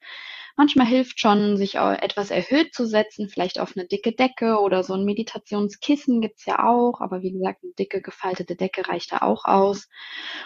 [0.56, 4.96] Manchmal hilft schon, sich etwas erhöht zu setzen, vielleicht auf eine dicke Decke oder so
[4.96, 7.00] ein Meditationskissen gibt's ja auch.
[7.00, 9.88] Aber wie gesagt, eine dicke gefaltete Decke reicht da auch aus.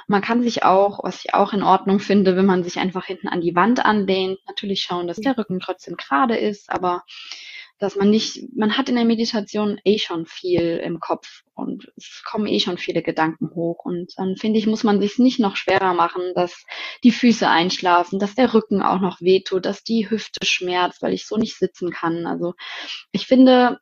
[0.08, 3.30] Man kann sich auch, was ich auch in Ordnung finde, wenn man sich einfach hinten
[3.30, 6.70] an die Wand anlehnt, natürlich schauen, dass der Rücken trotzdem gerade ist.
[6.70, 7.04] Aber
[7.82, 12.22] dass man nicht, man hat in der Meditation eh schon viel im Kopf und es
[12.24, 15.56] kommen eh schon viele Gedanken hoch und dann finde ich, muss man sich nicht noch
[15.56, 16.64] schwerer machen, dass
[17.04, 21.26] die Füße einschlafen, dass der Rücken auch noch wehtut, dass die Hüfte schmerzt, weil ich
[21.26, 22.28] so nicht sitzen kann.
[22.28, 22.54] Also
[23.12, 23.80] ich finde,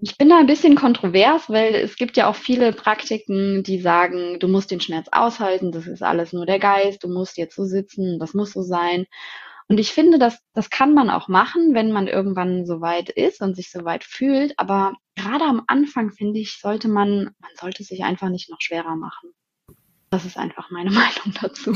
[0.00, 4.38] ich bin da ein bisschen kontrovers, weil es gibt ja auch viele Praktiken, die sagen,
[4.40, 7.64] du musst den Schmerz aushalten, das ist alles nur der Geist, du musst jetzt so
[7.64, 9.04] sitzen, das muss so sein.
[9.70, 13.40] Und ich finde, das, das kann man auch machen, wenn man irgendwann so weit ist
[13.40, 14.58] und sich so weit fühlt.
[14.58, 18.96] Aber gerade am Anfang, finde ich, sollte man, man sollte sich einfach nicht noch schwerer
[18.96, 19.30] machen.
[20.10, 21.72] Das ist einfach meine Meinung dazu.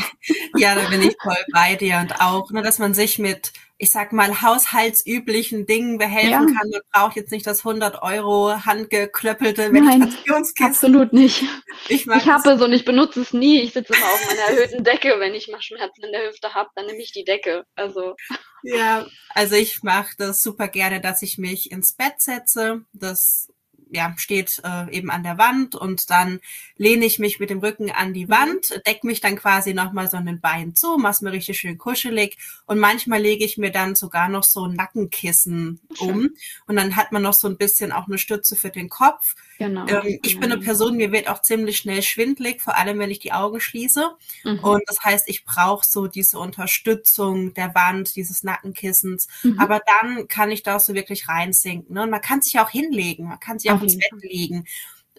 [0.57, 3.53] Ja, da bin ich voll bei dir und auch, ne, dass man sich mit,
[3.85, 6.39] ich sag mal, haushaltsüblichen Dingen behelfen ja.
[6.39, 6.71] kann.
[6.71, 10.67] Man braucht jetzt nicht das 100 Euro handgeklöppelte Meditationskissen.
[10.67, 11.45] absolut nicht.
[11.91, 13.61] Ich, ich habe es und ich benutze es nie.
[13.61, 15.17] Ich sitze immer auf meiner erhöhten Decke.
[15.19, 17.65] Wenn ich mal Schmerzen in der Hüfte habe, dann nehme ich die Decke.
[17.75, 18.17] Also.
[18.63, 22.87] Ja, also ich mache das super gerne, dass ich mich ins Bett setze.
[22.95, 23.53] Das
[23.95, 26.41] ja, steht äh, eben an der Wand und dann
[26.77, 28.31] lehne ich mich mit dem Rücken an die mhm.
[28.31, 32.37] Wand, deck mich dann quasi nochmal so ein Bein zu, mach's mir richtig schön kuschelig
[32.67, 36.31] und manchmal lege ich mir dann sogar noch so ein Nackenkissen um
[36.67, 39.35] und dann hat man noch so ein bisschen auch eine Stütze für den Kopf.
[39.59, 39.87] Genau.
[39.87, 40.65] Ähm, ich bin eine.
[40.65, 44.11] Person, mir wird auch ziemlich schnell schwindlig, vor allem wenn ich die Augen schließe
[44.45, 44.59] mhm.
[44.61, 49.59] und das heißt, ich brauche so diese Unterstützung der Wand, dieses Nackenkissens, mhm.
[49.61, 52.03] aber dann kann ich da so wirklich reinsinken ne?
[52.03, 54.65] und man kann sich auch hinlegen, man kann sich auch ins Bett liegen.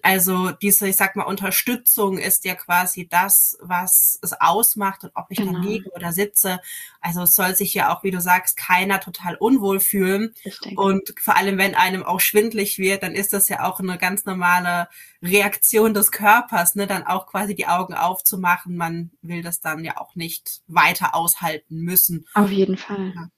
[0.06, 5.25] Also diese, ich sag mal, Unterstützung ist ja quasi das, was es ausmacht und ob
[5.30, 5.54] ich genau.
[5.54, 6.60] dann liege oder sitze.
[7.01, 10.36] Also es soll sich ja auch, wie du sagst, keiner total unwohl fühlen.
[10.75, 14.25] Und vor allem, wenn einem auch schwindlig wird, dann ist das ja auch eine ganz
[14.25, 14.89] normale
[15.23, 18.78] Reaktion des Körpers, ne, dann auch quasi die Augen aufzumachen.
[18.78, 22.28] Man will das dann ja auch nicht weiter aushalten müssen.
[22.36, 23.12] Auf jeden Fall.
[23.15, 23.30] Ja.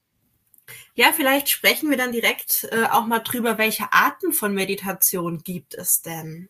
[0.95, 5.75] Ja, vielleicht sprechen wir dann direkt äh, auch mal drüber, welche Arten von Meditation gibt
[5.75, 6.49] es denn?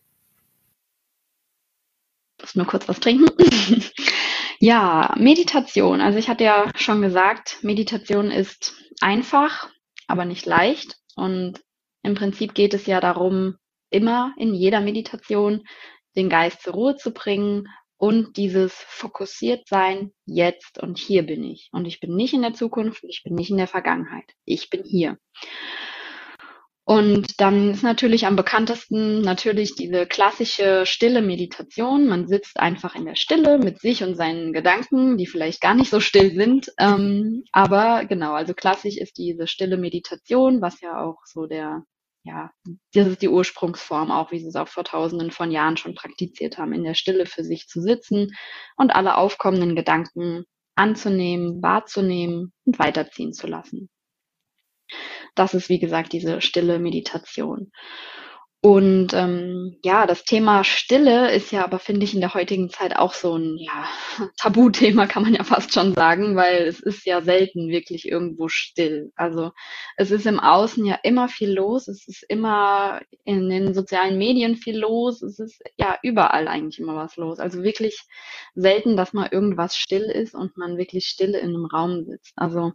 [2.39, 3.29] muss nur kurz was trinken.
[4.59, 6.01] ja, Meditation.
[6.01, 9.69] Also ich hatte ja schon gesagt, Meditation ist einfach,
[10.07, 10.97] aber nicht leicht.
[11.15, 11.61] Und
[12.03, 13.57] im Prinzip geht es ja darum,
[13.89, 15.63] immer in jeder Meditation
[16.15, 21.69] den Geist zur Ruhe zu bringen und dieses fokussiert sein, jetzt und hier bin ich.
[21.71, 24.31] Und ich bin nicht in der Zukunft, ich bin nicht in der Vergangenheit.
[24.45, 25.17] Ich bin hier.
[26.89, 32.07] Und dann ist natürlich am bekanntesten natürlich diese klassische stille Meditation.
[32.07, 35.89] Man sitzt einfach in der Stille mit sich und seinen Gedanken, die vielleicht gar nicht
[35.89, 36.71] so still sind.
[36.79, 41.83] Ähm, aber genau, also klassisch ist diese stille Meditation, was ja auch so der,
[42.27, 42.51] ja,
[42.93, 46.57] das ist die Ursprungsform auch, wie sie es auch vor tausenden von Jahren schon praktiziert
[46.57, 48.35] haben, in der Stille für sich zu sitzen
[48.75, 50.43] und alle aufkommenden Gedanken
[50.75, 53.89] anzunehmen, wahrzunehmen und weiterziehen zu lassen.
[55.35, 57.71] Das ist, wie gesagt, diese stille Meditation.
[58.67, 62.97] Und ähm, ja, das Thema Stille ist ja aber, finde ich, in der heutigen Zeit
[62.97, 63.87] auch so ein ja,
[64.37, 69.13] Tabuthema, kann man ja fast schon sagen, weil es ist ja selten wirklich irgendwo still.
[69.15, 69.53] Also
[69.95, 74.57] es ist im Außen ja immer viel los, es ist immer in den sozialen Medien
[74.57, 77.39] viel los, es ist ja überall eigentlich immer was los.
[77.39, 78.05] Also wirklich
[78.53, 82.33] selten, dass mal irgendwas still ist und man wirklich still in einem Raum sitzt.
[82.35, 82.73] Also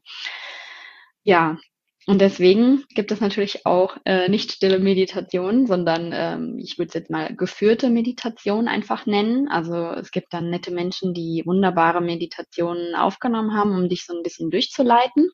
[1.22, 1.58] ja,
[2.06, 6.94] und deswegen gibt es natürlich auch äh, nicht stille Meditation, sondern ähm, ich würde es
[6.94, 9.48] jetzt mal geführte Meditation einfach nennen.
[9.48, 14.24] Also es gibt dann nette Menschen, die wunderbare Meditationen aufgenommen haben, um dich so ein
[14.24, 15.30] bisschen durchzuleiten.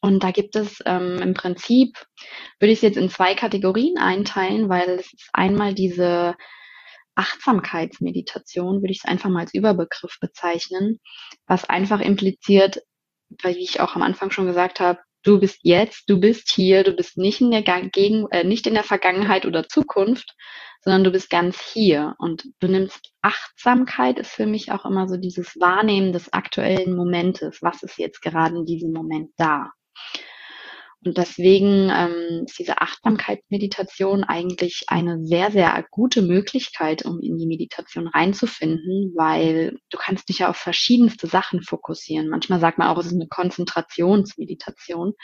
[0.00, 1.96] Und da gibt es ähm, im Prinzip,
[2.58, 6.36] würde ich es jetzt in zwei Kategorien einteilen, weil es ist einmal diese
[7.16, 11.00] Achtsamkeitsmeditation, würde ich es einfach mal als Überbegriff bezeichnen,
[11.46, 12.82] was einfach impliziert,
[13.42, 16.84] weil wie ich auch am Anfang schon gesagt habe, Du bist jetzt, du bist hier,
[16.84, 20.36] du bist nicht in der Gegen äh, nicht in der Vergangenheit oder Zukunft,
[20.82, 25.16] sondern du bist ganz hier und du nimmst Achtsamkeit ist für mich auch immer so
[25.16, 27.60] dieses Wahrnehmen des aktuellen Momentes.
[27.60, 29.72] Was ist jetzt gerade in diesem Moment da?
[31.06, 37.46] Und deswegen ähm, ist diese Achtsamkeitsmeditation eigentlich eine sehr, sehr gute Möglichkeit, um in die
[37.46, 42.28] Meditation reinzufinden, weil du kannst dich ja auf verschiedenste Sachen fokussieren.
[42.28, 45.14] Manchmal sagt man auch, es ist eine Konzentrationsmeditation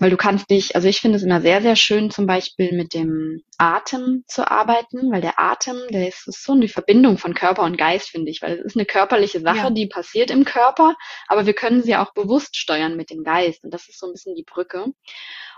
[0.00, 2.94] weil du kannst dich, also ich finde es immer sehr, sehr schön, zum Beispiel mit
[2.94, 7.62] dem Atem zu arbeiten, weil der Atem, der ist, ist so eine Verbindung von Körper
[7.62, 9.70] und Geist, finde ich, weil es ist eine körperliche Sache, ja.
[9.70, 10.96] die passiert im Körper,
[11.28, 14.12] aber wir können sie auch bewusst steuern mit dem Geist und das ist so ein
[14.12, 14.86] bisschen die Brücke.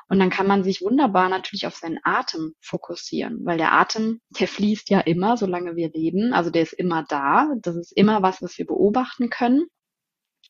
[0.09, 4.49] Und dann kann man sich wunderbar natürlich auf seinen Atem fokussieren, weil der Atem, der
[4.49, 6.35] fließt ja immer, solange wir leben.
[6.35, 7.49] Also der ist immer da.
[7.63, 9.69] Das ist immer was, was wir beobachten können.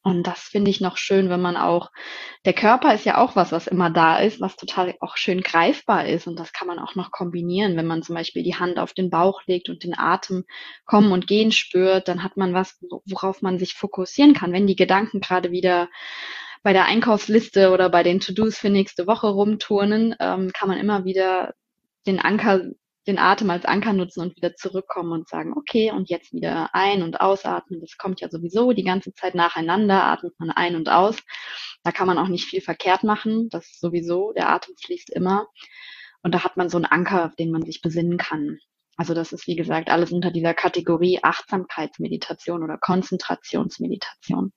[0.05, 1.91] Und das finde ich noch schön, wenn man auch,
[2.45, 6.07] der Körper ist ja auch was, was immer da ist, was total auch schön greifbar
[6.07, 6.27] ist.
[6.27, 7.77] Und das kann man auch noch kombinieren.
[7.77, 10.45] Wenn man zum Beispiel die Hand auf den Bauch legt und den Atem
[10.87, 14.53] kommen und gehen spürt, dann hat man was, worauf man sich fokussieren kann.
[14.53, 15.89] Wenn die Gedanken gerade wieder
[16.65, 21.05] bei der Einkaufsliste oder bei den To-Dos für nächste Woche rumturnen, ähm, kann man immer
[21.05, 21.55] wieder
[22.07, 22.63] den Anker
[23.07, 27.03] den Atem als Anker nutzen und wieder zurückkommen und sagen, okay, und jetzt wieder ein-
[27.03, 27.81] und ausatmen.
[27.81, 31.17] Das kommt ja sowieso die ganze Zeit nacheinander, atmet man ein und aus.
[31.83, 33.49] Da kann man auch nicht viel verkehrt machen.
[33.51, 35.47] Das ist sowieso, der Atem fließt immer.
[36.23, 38.59] Und da hat man so einen Anker, auf den man sich besinnen kann.
[38.97, 44.53] Also das ist, wie gesagt, alles unter dieser Kategorie Achtsamkeitsmeditation oder Konzentrationsmeditation.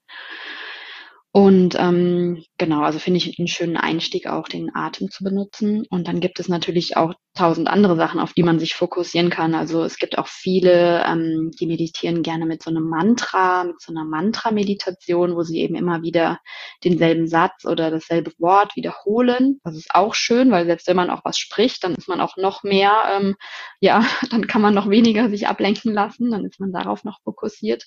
[1.35, 5.85] Und ähm, genau, also finde ich einen schönen Einstieg auch, den Atem zu benutzen.
[5.89, 9.53] Und dann gibt es natürlich auch tausend andere Sachen, auf die man sich fokussieren kann.
[9.53, 13.91] Also es gibt auch viele, ähm, die meditieren gerne mit so einem Mantra, mit so
[13.91, 16.39] einer Mantra-Meditation, wo sie eben immer wieder
[16.85, 19.59] denselben Satz oder dasselbe Wort wiederholen.
[19.65, 22.37] Das ist auch schön, weil selbst wenn man auch was spricht, dann ist man auch
[22.37, 23.35] noch mehr, ähm,
[23.81, 27.83] ja, dann kann man noch weniger sich ablenken lassen, dann ist man darauf noch fokussiert.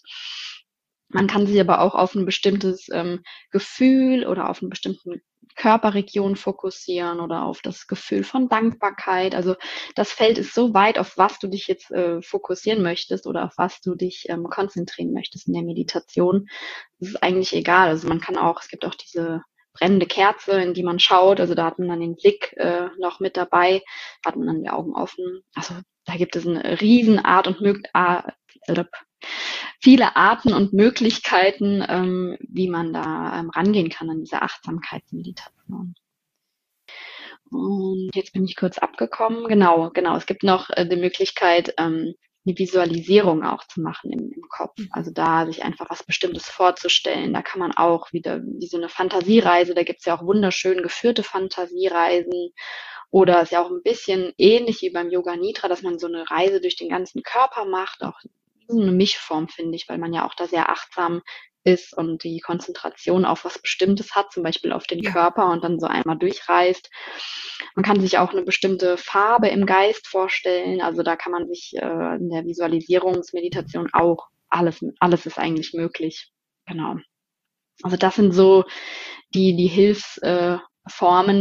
[1.11, 5.23] Man kann sich aber auch auf ein bestimmtes ähm, Gefühl oder auf einen bestimmten
[5.57, 9.35] Körperregion fokussieren oder auf das Gefühl von Dankbarkeit.
[9.35, 9.57] Also
[9.94, 13.55] das Feld ist so weit, auf was du dich jetzt äh, fokussieren möchtest oder auf
[13.57, 16.49] was du dich ähm, konzentrieren möchtest in der Meditation.
[17.01, 17.88] Das ist eigentlich egal.
[17.88, 19.42] Also man kann auch, es gibt auch diese
[19.73, 21.40] brennende Kerze, in die man schaut.
[21.40, 23.83] Also da hat man dann den Blick äh, noch mit dabei,
[24.25, 25.42] hat man dann die Augen offen.
[25.55, 28.23] Also da gibt es eine Riesenart und Mög äh,
[29.81, 35.95] viele Arten und Möglichkeiten, ähm, wie man da ähm, rangehen kann an diese Achtsamkeitsmeditation.
[37.51, 39.49] Und jetzt bin ich kurz abgekommen.
[39.49, 40.17] Genau, genau.
[40.17, 42.14] Es gibt noch äh, die Möglichkeit, ähm,
[42.47, 44.79] eine Visualisierung auch zu machen im, im, Kopf.
[44.79, 44.88] Mhm.
[44.93, 47.33] Also da sich einfach was Bestimmtes vorzustellen.
[47.33, 51.23] Da kann man auch wieder, wie so eine Fantasiereise, da gibt's ja auch wunderschön geführte
[51.23, 52.53] Fantasiereisen.
[53.11, 56.31] Oder ist ja auch ein bisschen ähnlich wie beim Yoga Nidra, dass man so eine
[56.31, 58.21] Reise durch den ganzen Körper macht, auch
[58.68, 61.22] so eine Mischform, finde ich, weil man ja auch da sehr achtsam
[61.64, 65.11] ist und die Konzentration auf was Bestimmtes hat, zum Beispiel auf den ja.
[65.11, 66.90] Körper und dann so einmal durchreißt.
[67.74, 70.81] Man kann sich auch eine bestimmte Farbe im Geist vorstellen.
[70.81, 76.31] Also da kann man sich äh, in der Visualisierungsmeditation auch alles, alles ist eigentlich möglich.
[76.66, 76.96] Genau.
[77.83, 78.64] Also das sind so
[79.35, 80.59] die, die Hilfsformen äh,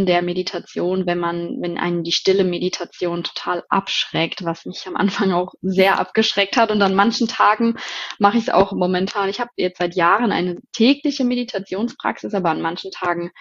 [0.05, 5.31] der Meditation, wenn man, wenn einen die stille Meditation total abschreckt, was mich am Anfang
[5.31, 6.71] auch sehr abgeschreckt hat.
[6.71, 7.75] Und an manchen Tagen
[8.19, 9.29] mache ich es auch momentan.
[9.29, 13.31] Ich habe jetzt seit Jahren eine tägliche Meditationspraxis, aber an manchen Tagen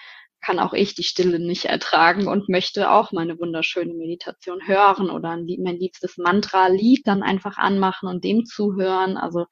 [0.41, 5.35] kann auch ich die Stille nicht ertragen und möchte auch meine wunderschöne Meditation hören oder
[5.35, 9.17] mein liebstes Mantra-Lied dann einfach anmachen und dem zuhören.
[9.17, 9.45] Also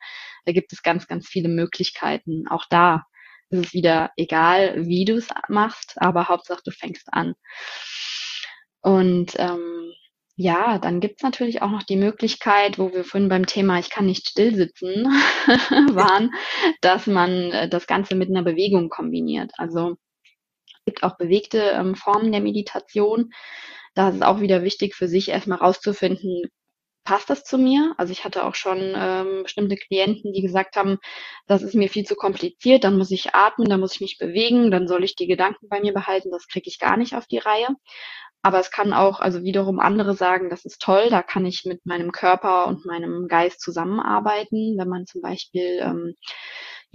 [0.46, 2.48] da gibt es ganz, ganz viele Möglichkeiten.
[2.48, 3.06] Auch da
[3.50, 7.36] ist es wieder egal, wie du es machst, aber Hauptsache du fängst an.
[8.82, 9.94] Und ähm,
[10.38, 14.06] ja, dann gibt's natürlich auch noch die Möglichkeit, wo wir vorhin beim Thema Ich kann
[14.06, 15.06] nicht still sitzen
[15.96, 16.32] waren,
[16.82, 19.52] dass man äh, das Ganze mit einer Bewegung kombiniert.
[19.58, 19.96] Also
[20.64, 23.32] es gibt auch bewegte ähm, Formen der Meditation.
[23.94, 26.52] Da ist es auch wieder wichtig für sich erstmal rauszufinden,
[27.06, 27.94] passt das zu mir?
[27.98, 30.98] Also ich hatte auch schon ähm, bestimmte Klienten, die gesagt haben,
[31.48, 34.72] das ist mir viel zu kompliziert, dann muss ich atmen, dann muss ich mich bewegen,
[34.72, 37.38] dann soll ich die Gedanken bei mir behalten, das kriege ich gar nicht auf die
[37.38, 37.70] Reihe.
[38.42, 41.86] Aber es kann auch, also wiederum andere sagen, das ist toll, da kann ich mit
[41.86, 46.16] meinem Körper und meinem Geist zusammenarbeiten, wenn man zum Beispiel ähm,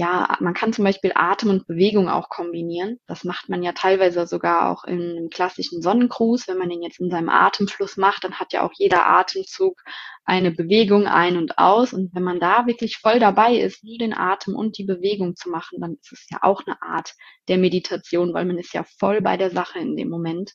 [0.00, 2.98] ja, man kann zum Beispiel Atem und Bewegung auch kombinieren.
[3.06, 6.48] Das macht man ja teilweise sogar auch im klassischen Sonnengruß.
[6.48, 9.78] Wenn man den jetzt in seinem Atemfluss macht, dann hat ja auch jeder Atemzug
[10.24, 11.92] eine Bewegung ein und aus.
[11.92, 15.50] Und wenn man da wirklich voll dabei ist, nur den Atem und die Bewegung zu
[15.50, 17.12] machen, dann ist es ja auch eine Art
[17.48, 20.54] der Meditation, weil man ist ja voll bei der Sache in dem Moment.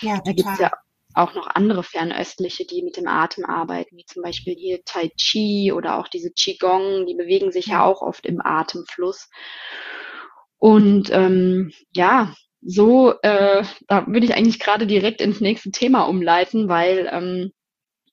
[0.00, 0.22] Ja, total.
[0.24, 0.70] Da gibt's ja
[1.14, 5.72] auch noch andere fernöstliche, die mit dem Atem arbeiten, wie zum Beispiel hier Tai Chi
[5.72, 9.28] oder auch diese Qigong, die bewegen sich ja auch oft im Atemfluss.
[10.58, 16.68] Und ähm, ja, so, äh, da würde ich eigentlich gerade direkt ins nächste Thema umleiten,
[16.68, 17.50] weil ähm,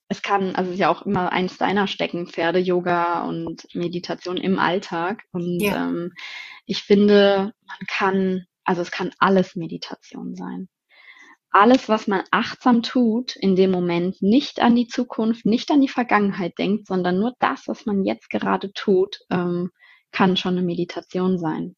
[0.08, 4.58] es kann, also es ist ja auch immer eins deiner Steckenpferde, Yoga und Meditation im
[4.58, 5.24] Alltag.
[5.32, 5.88] Und ja.
[5.88, 6.14] ähm,
[6.66, 10.70] ich finde, man kann, also es kann alles Meditation sein
[11.58, 15.88] alles, was man achtsam tut, in dem Moment nicht an die Zukunft, nicht an die
[15.88, 19.72] Vergangenheit denkt, sondern nur das, was man jetzt gerade tut, ähm,
[20.12, 21.76] kann schon eine Meditation sein.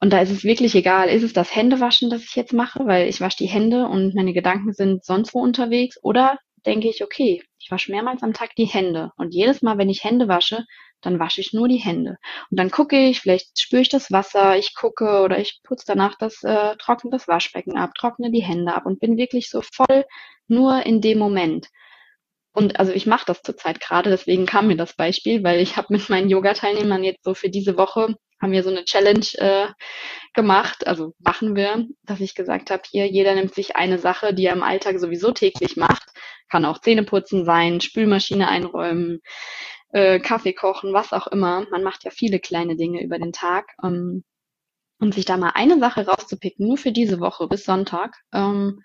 [0.00, 3.08] Und da ist es wirklich egal, ist es das Händewaschen, das ich jetzt mache, weil
[3.08, 7.42] ich wasche die Hände und meine Gedanken sind sonst wo unterwegs, oder denke ich, okay,
[7.58, 10.64] ich wasche mehrmals am Tag die Hände und jedes Mal, wenn ich Hände wasche,
[11.00, 12.18] dann wasche ich nur die Hände.
[12.50, 16.16] Und dann gucke ich, vielleicht spüre ich das Wasser, ich gucke oder ich putze danach
[16.18, 20.04] das, äh, trockne das Waschbecken ab, trockne die Hände ab und bin wirklich so voll
[20.48, 21.68] nur in dem Moment.
[22.52, 25.88] Und also ich mache das zurzeit gerade, deswegen kam mir das Beispiel, weil ich habe
[25.90, 29.66] mit meinen Yoga-Teilnehmern jetzt so für diese Woche haben wir so eine Challenge äh,
[30.32, 34.46] gemacht, also machen wir, dass ich gesagt habe, hier, jeder nimmt sich eine Sache, die
[34.46, 36.04] er im Alltag sowieso täglich macht.
[36.48, 39.20] Kann auch Zähneputzen sein, Spülmaschine einräumen,
[39.90, 41.66] äh, Kaffee kochen, was auch immer.
[41.70, 43.74] Man macht ja viele kleine Dinge über den Tag.
[43.82, 44.24] Ähm,
[45.00, 48.82] und sich da mal eine Sache rauszupicken, nur für diese Woche bis Sonntag, ähm,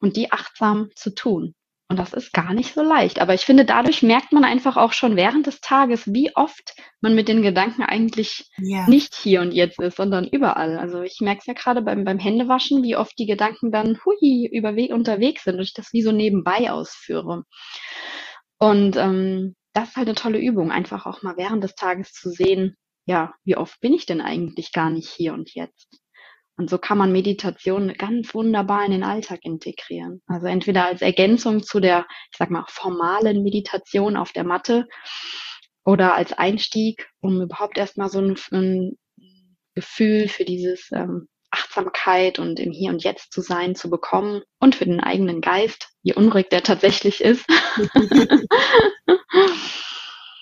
[0.00, 1.54] und die achtsam zu tun.
[1.88, 3.20] Und das ist gar nicht so leicht.
[3.20, 7.14] Aber ich finde, dadurch merkt man einfach auch schon während des Tages, wie oft man
[7.14, 8.88] mit den Gedanken eigentlich ja.
[8.88, 10.78] nicht hier und jetzt ist, sondern überall.
[10.78, 14.48] Also ich merke es ja gerade beim, beim Händewaschen, wie oft die Gedanken dann hui,
[14.52, 17.44] überwe unterwegs sind und ich das wie so nebenbei ausführe.
[18.58, 22.30] Und ähm, das ist halt eine tolle Übung, einfach auch mal während des Tages zu
[22.30, 26.00] sehen, ja, wie oft bin ich denn eigentlich gar nicht hier und jetzt?
[26.56, 30.22] Und so kann man Meditation ganz wunderbar in den Alltag integrieren.
[30.26, 34.88] Also entweder als Ergänzung zu der, ich sag mal, formalen Meditation auf der Matte
[35.84, 38.96] oder als Einstieg, um überhaupt erstmal so ein, ein
[39.74, 44.74] Gefühl für dieses ähm, Achtsamkeit und im Hier und Jetzt zu sein zu bekommen und
[44.74, 47.46] für den eigenen Geist, wie unruhig der tatsächlich ist.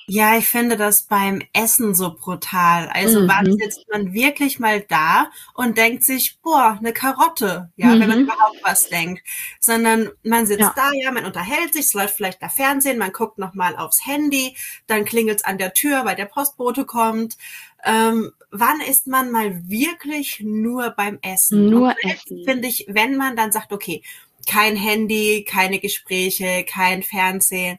[0.07, 2.89] Ja, ich finde das beim Essen so brutal.
[2.93, 3.29] Also mhm.
[3.29, 8.01] wann sitzt man wirklich mal da und denkt sich, boah, eine Karotte, ja, mhm.
[8.01, 8.25] wenn man mhm.
[8.25, 9.23] überhaupt was denkt.
[9.61, 10.75] Sondern man sitzt ja.
[10.77, 14.57] da, ja, man unterhält sich, es läuft vielleicht da Fernsehen, man guckt nochmal aufs Handy,
[14.87, 17.39] dann klingelt es an der Tür, weil der Postbote kommt.
[17.85, 21.71] Ähm, wann ist man mal wirklich nur beim Essen?
[21.71, 22.45] Nur Essen.
[22.45, 24.03] Finde ich, wenn man dann sagt, okay,
[24.47, 27.79] kein Handy, keine Gespräche, kein Fernsehen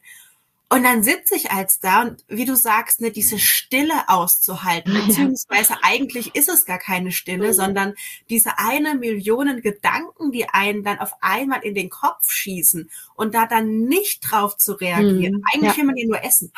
[0.68, 5.76] Und dann sitze ich als da und wie du sagst, ne, diese Stille auszuhalten, beziehungsweise
[5.84, 7.54] eigentlich ist es gar keine Stille, mhm.
[7.54, 7.94] sondern
[8.30, 13.46] diese eine Millionen Gedanken, die einen dann auf einmal in den Kopf schießen und da
[13.46, 15.36] dann nicht drauf zu reagieren.
[15.36, 15.78] Mhm, eigentlich ja.
[15.78, 16.52] will man ja nur essen.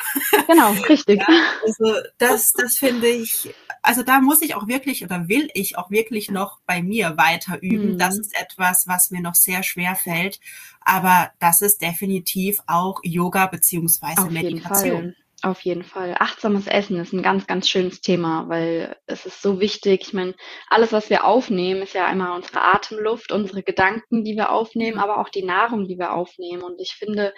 [0.46, 1.22] Genau, richtig.
[1.28, 3.52] Ja, also das, das finde ich,
[3.88, 7.62] also da muss ich auch wirklich oder will ich auch wirklich noch bei mir weiter
[7.62, 7.94] üben.
[7.94, 7.98] Mhm.
[7.98, 10.40] Das ist etwas, was mir noch sehr schwer fällt.
[10.82, 15.14] Aber das ist definitiv auch Yoga beziehungsweise Auf Meditation.
[15.42, 16.16] Auf jeden Fall.
[16.18, 20.00] Achtsames Essen ist ein ganz, ganz schönes Thema, weil es ist so wichtig.
[20.02, 20.34] Ich meine,
[20.68, 25.18] alles, was wir aufnehmen, ist ja einmal unsere Atemluft, unsere Gedanken, die wir aufnehmen, aber
[25.18, 26.62] auch die Nahrung, die wir aufnehmen.
[26.64, 27.32] Und ich finde,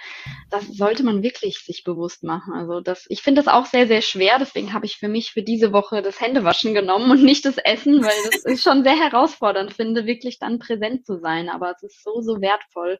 [0.48, 2.55] das sollte man wirklich sich bewusst machen.
[2.55, 4.38] Also das, ich finde das auch sehr, sehr schwer.
[4.38, 8.03] Deswegen habe ich für mich für diese Woche das Händewaschen genommen und nicht das Essen,
[8.03, 11.51] weil das ist schon sehr herausfordernd finde, wirklich dann präsent zu sein.
[11.51, 12.98] Aber es ist so, so wertvoll.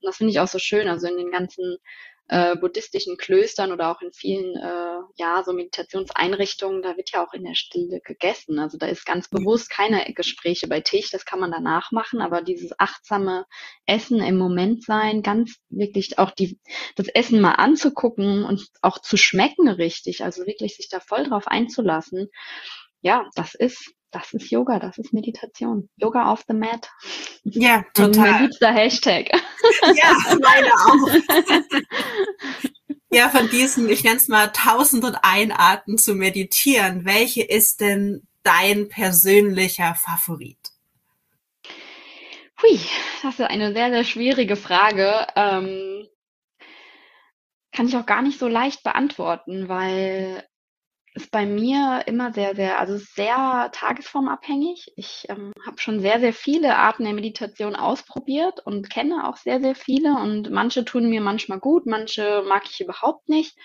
[0.00, 0.88] Und das finde ich auch so schön.
[0.88, 1.76] Also in den ganzen
[2.28, 7.32] äh, buddhistischen Klöstern oder auch in vielen äh, ja so Meditationseinrichtungen, da wird ja auch
[7.32, 8.58] in der Stille gegessen.
[8.58, 12.42] Also da ist ganz bewusst keine Gespräche bei Tisch, das kann man danach machen, aber
[12.42, 13.46] dieses achtsame
[13.86, 16.58] Essen im Moment sein, ganz wirklich auch die
[16.96, 21.46] das Essen mal anzugucken und auch zu schmecken richtig, also wirklich sich da voll drauf
[21.46, 22.28] einzulassen.
[23.00, 25.88] Ja, das ist das ist Yoga, das ist Meditation.
[25.96, 26.88] Yoga off the mat.
[27.44, 28.32] Ja, total.
[28.32, 29.30] mein liebster Hashtag.
[29.94, 31.08] Ja, meine auch.
[33.10, 37.06] Ja, von diesen, ich nenne es mal tausend und ein Arten zu meditieren.
[37.06, 40.58] Welche ist denn dein persönlicher Favorit?
[42.60, 42.78] Hui,
[43.22, 45.26] das ist eine sehr, sehr schwierige Frage.
[45.36, 46.06] Ähm,
[47.72, 50.46] kann ich auch gar nicht so leicht beantworten, weil
[51.18, 54.92] ist bei mir immer sehr, sehr, also sehr tagesformabhängig.
[54.94, 59.60] Ich ähm, habe schon sehr, sehr viele Arten der Meditation ausprobiert und kenne auch sehr,
[59.60, 63.56] sehr viele und manche tun mir manchmal gut, manche mag ich überhaupt nicht.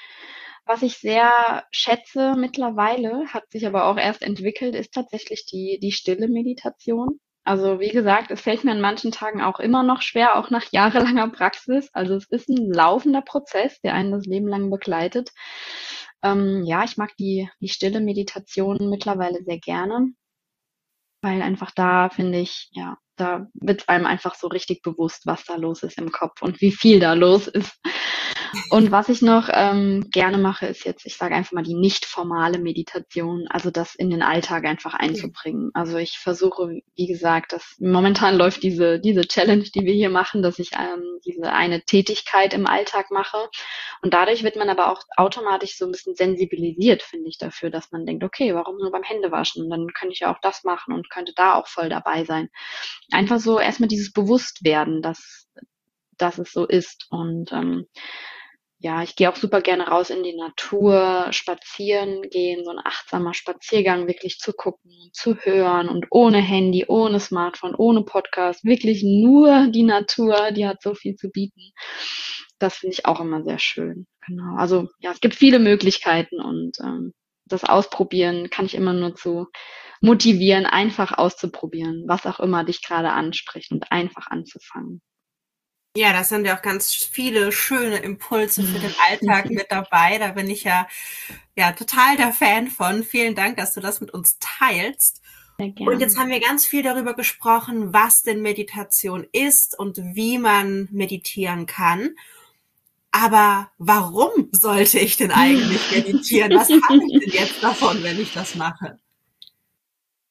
[0.66, 5.92] Was ich sehr schätze mittlerweile, hat sich aber auch erst entwickelt, ist tatsächlich die, die
[5.92, 7.20] stille Meditation.
[7.46, 10.66] Also wie gesagt, es fällt mir an manchen Tagen auch immer noch schwer, auch nach
[10.72, 11.90] jahrelanger Praxis.
[11.94, 15.32] Also es ist ein laufender Prozess, der einen das Leben lang begleitet.
[16.24, 20.14] Ähm, ja, ich mag die, die stille Meditation mittlerweile sehr gerne,
[21.22, 25.56] weil einfach da finde ich, ja, da wird einem einfach so richtig bewusst, was da
[25.56, 27.80] los ist im Kopf und wie viel da los ist.
[28.70, 32.06] Und was ich noch ähm, gerne mache, ist jetzt, ich sage einfach mal, die nicht
[32.06, 35.72] formale Meditation, also das in den Alltag einfach einzubringen.
[35.74, 40.44] Also ich versuche, wie gesagt, dass momentan läuft diese, diese Challenge, die wir hier machen,
[40.44, 43.50] dass ich ähm, diese eine Tätigkeit im Alltag mache.
[44.02, 47.92] Und dadurch wird man aber auch automatisch so ein bisschen sensibilisiert, finde ich, dafür, dass
[47.92, 49.70] man denkt, okay, warum nur beim Händewaschen?
[49.70, 52.50] Dann könnte ich ja auch das machen und könnte da auch voll dabei sein.
[53.12, 55.48] Einfach so erstmal dieses Bewusstwerden, dass,
[56.18, 57.08] dass es so ist.
[57.10, 57.88] Und ähm,
[58.84, 63.34] ja, ich gehe auch super gerne raus in die Natur, spazieren gehen, so ein achtsamer
[63.34, 69.68] Spaziergang wirklich zu gucken, zu hören und ohne Handy, ohne Smartphone, ohne Podcast, wirklich nur
[69.70, 71.72] die Natur, die hat so viel zu bieten.
[72.60, 74.06] Das finde ich auch immer sehr schön.
[74.28, 74.58] Genau.
[74.58, 77.14] Also ja, es gibt viele Möglichkeiten und ähm,
[77.46, 79.48] das Ausprobieren kann ich immer nur zu
[80.02, 85.02] motivieren, einfach auszuprobieren, was auch immer dich gerade anspricht und einfach anzufangen.
[85.96, 90.18] Ja, da sind ja auch ganz viele schöne Impulse für den Alltag mit dabei.
[90.18, 90.88] Da bin ich ja,
[91.56, 93.04] ja total der Fan von.
[93.04, 95.22] Vielen Dank, dass du das mit uns teilst.
[95.60, 100.88] Und jetzt haben wir ganz viel darüber gesprochen, was denn Meditation ist und wie man
[100.92, 102.16] meditieren kann.
[103.12, 106.54] Aber warum sollte ich denn eigentlich meditieren?
[106.58, 108.98] Was habe ich denn jetzt davon, wenn ich das mache?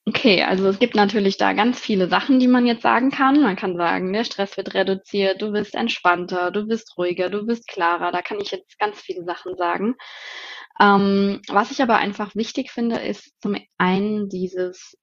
[0.04, 3.40] Okay, also es gibt natürlich da ganz viele Sachen, die man jetzt sagen kann.
[3.40, 7.68] Man kann sagen, der Stress wird reduziert, du bist entspannter, du bist ruhiger, du bist
[7.68, 8.10] klarer.
[8.10, 9.94] Da kann ich jetzt ganz viele Sachen sagen.
[10.80, 14.96] Ähm, was ich aber einfach wichtig finde, ist zum einen dieses,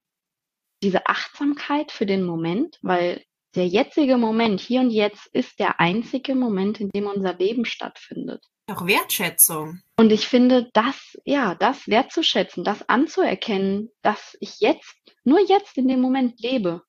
[0.82, 3.22] diese Achtsamkeit für den Moment, weil
[3.54, 8.44] der jetzige Moment, hier und jetzt, ist der einzige Moment, in dem unser Leben stattfindet.
[8.70, 9.82] Auch Wertschätzung.
[9.96, 14.94] Und ich finde, das, ja, das wertzuschätzen, das anzuerkennen, dass ich jetzt,
[15.24, 16.82] nur jetzt in dem Moment lebe.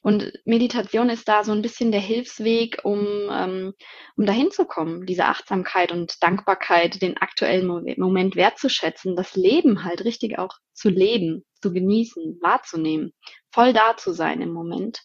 [0.00, 3.74] Und Meditation ist da so ein bisschen der Hilfsweg, um, ähm,
[4.16, 10.04] um dahin zu kommen, diese Achtsamkeit und Dankbarkeit, den aktuellen Moment wertzuschätzen, das Leben halt
[10.04, 13.12] richtig auch zu leben, zu genießen, wahrzunehmen,
[13.50, 15.02] voll da zu sein im Moment.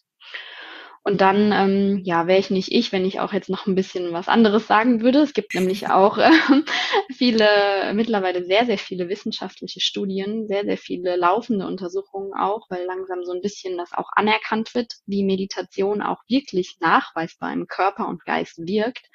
[1.06, 4.14] Und dann, ähm, ja, wäre ich nicht ich, wenn ich auch jetzt noch ein bisschen
[4.14, 5.18] was anderes sagen würde.
[5.18, 6.30] Es gibt nämlich auch äh,
[7.14, 13.22] viele, mittlerweile sehr, sehr viele wissenschaftliche Studien, sehr, sehr viele laufende Untersuchungen auch, weil langsam
[13.22, 18.24] so ein bisschen das auch anerkannt wird, wie Meditation auch wirklich nachweisbar im Körper und
[18.24, 19.06] Geist wirkt.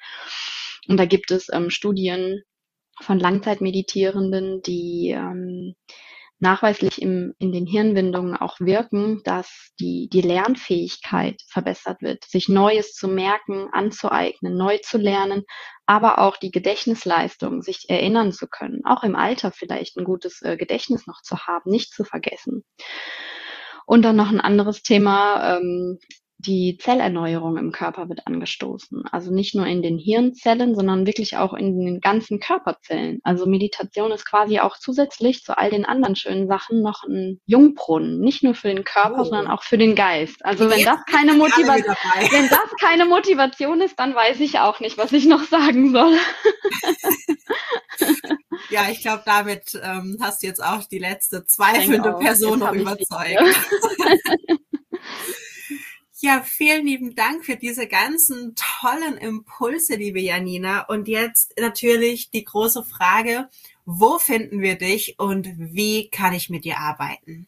[0.86, 2.44] Und da gibt es ähm, Studien
[3.00, 5.74] von Langzeitmeditierenden, die ähm,
[6.40, 12.94] nachweislich im, in den Hirnwindungen auch wirken, dass die, die Lernfähigkeit verbessert wird, sich Neues
[12.94, 15.44] zu merken, anzueignen, neu zu lernen,
[15.86, 20.56] aber auch die Gedächtnisleistung, sich erinnern zu können, auch im Alter vielleicht ein gutes äh,
[20.56, 22.64] Gedächtnis noch zu haben, nicht zu vergessen.
[23.86, 25.98] Und dann noch ein anderes Thema, ähm,
[26.40, 29.04] die Zellerneuerung im Körper wird angestoßen.
[29.10, 33.20] Also nicht nur in den Hirnzellen, sondern wirklich auch in den ganzen Körperzellen.
[33.24, 38.20] Also Meditation ist quasi auch zusätzlich zu all den anderen schönen Sachen noch ein Jungbrunnen.
[38.20, 39.24] Nicht nur für den Körper, oh.
[39.24, 40.44] sondern auch für den Geist.
[40.44, 41.94] Also wenn das keine Motivation,
[42.30, 46.14] wenn das keine Motivation ist, dann weiß ich auch nicht, was ich noch sagen soll.
[48.70, 53.10] Ja, ich glaube, damit ähm, hast du jetzt auch die letzte zweifelnde Person noch überzeugt.
[56.22, 60.82] Ja, vielen lieben Dank für diese ganzen tollen Impulse, liebe Janina.
[60.82, 63.48] Und jetzt natürlich die große Frage,
[63.86, 67.46] wo finden wir dich und wie kann ich mit dir arbeiten?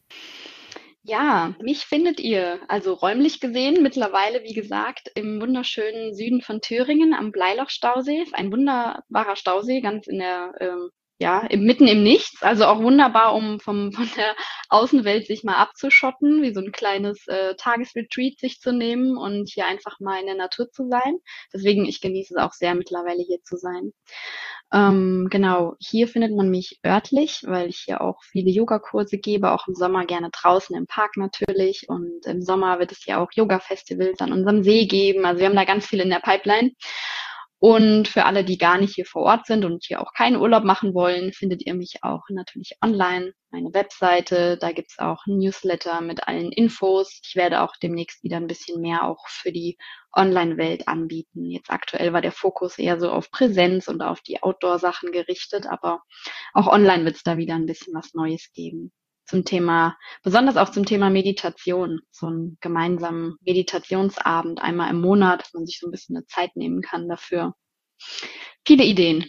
[1.02, 7.12] Ja, mich findet ihr, also räumlich gesehen, mittlerweile, wie gesagt, im wunderschönen Süden von Thüringen
[7.12, 8.24] am Bleiloch-Stausee.
[8.32, 10.90] Ein wunderbarer Stausee, ganz in der ähm,
[11.22, 14.34] ja, mitten im Nichts, also auch wunderbar, um vom, von der
[14.68, 19.66] Außenwelt sich mal abzuschotten, wie so ein kleines äh, Tagesretreat sich zu nehmen und hier
[19.66, 21.18] einfach mal in der Natur zu sein.
[21.54, 23.92] Deswegen, ich genieße es auch sehr, mittlerweile hier zu sein.
[24.72, 29.68] Ähm, genau, hier findet man mich örtlich, weil ich hier auch viele Yogakurse gebe, auch
[29.68, 31.88] im Sommer gerne draußen im Park natürlich.
[31.88, 35.24] Und im Sommer wird es ja auch Yoga-Festivals an unserem See geben.
[35.24, 36.72] Also wir haben da ganz viel in der Pipeline.
[37.64, 40.64] Und für alle, die gar nicht hier vor Ort sind und hier auch keinen Urlaub
[40.64, 44.56] machen wollen, findet ihr mich auch natürlich online, meine Webseite.
[44.56, 47.20] Da gibt's auch ein Newsletter mit allen Infos.
[47.22, 49.78] Ich werde auch demnächst wieder ein bisschen mehr auch für die
[50.12, 51.48] Online-Welt anbieten.
[51.50, 56.02] Jetzt aktuell war der Fokus eher so auf Präsenz und auf die Outdoor-Sachen gerichtet, aber
[56.54, 58.92] auch online wird's da wieder ein bisschen was Neues geben
[59.32, 65.54] zum Thema, besonders auch zum Thema Meditation, so einen gemeinsamen Meditationsabend einmal im Monat, dass
[65.54, 67.54] man sich so ein bisschen eine Zeit nehmen kann dafür.
[68.66, 69.24] Viele Ideen.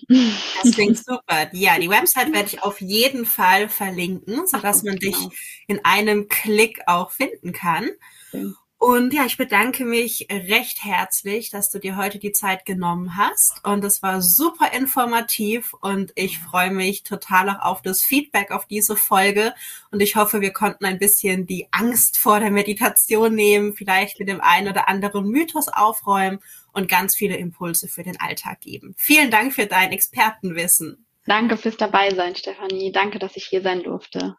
[0.61, 1.49] Das klingt super.
[1.53, 5.31] Ja, die Website werde ich auf jeden Fall verlinken, sodass man dich genau.
[5.67, 7.89] in einem Klick auch finden kann.
[8.31, 8.51] Okay.
[8.83, 13.63] Und ja, ich bedanke mich recht herzlich, dass du dir heute die Zeit genommen hast.
[13.63, 18.65] Und es war super informativ und ich freue mich total auch auf das Feedback auf
[18.65, 19.53] diese Folge.
[19.91, 24.27] Und ich hoffe, wir konnten ein bisschen die Angst vor der Meditation nehmen, vielleicht mit
[24.27, 26.41] dem einen oder anderen Mythos aufräumen
[26.73, 28.95] und ganz viele Impulse für den Alltag geben.
[28.97, 31.05] Vielen Dank für dein Expertenwissen.
[31.25, 32.91] Danke fürs Dabeisein, Stefanie.
[32.91, 34.35] Danke, dass ich hier sein durfte.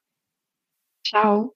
[1.03, 1.55] Ciao.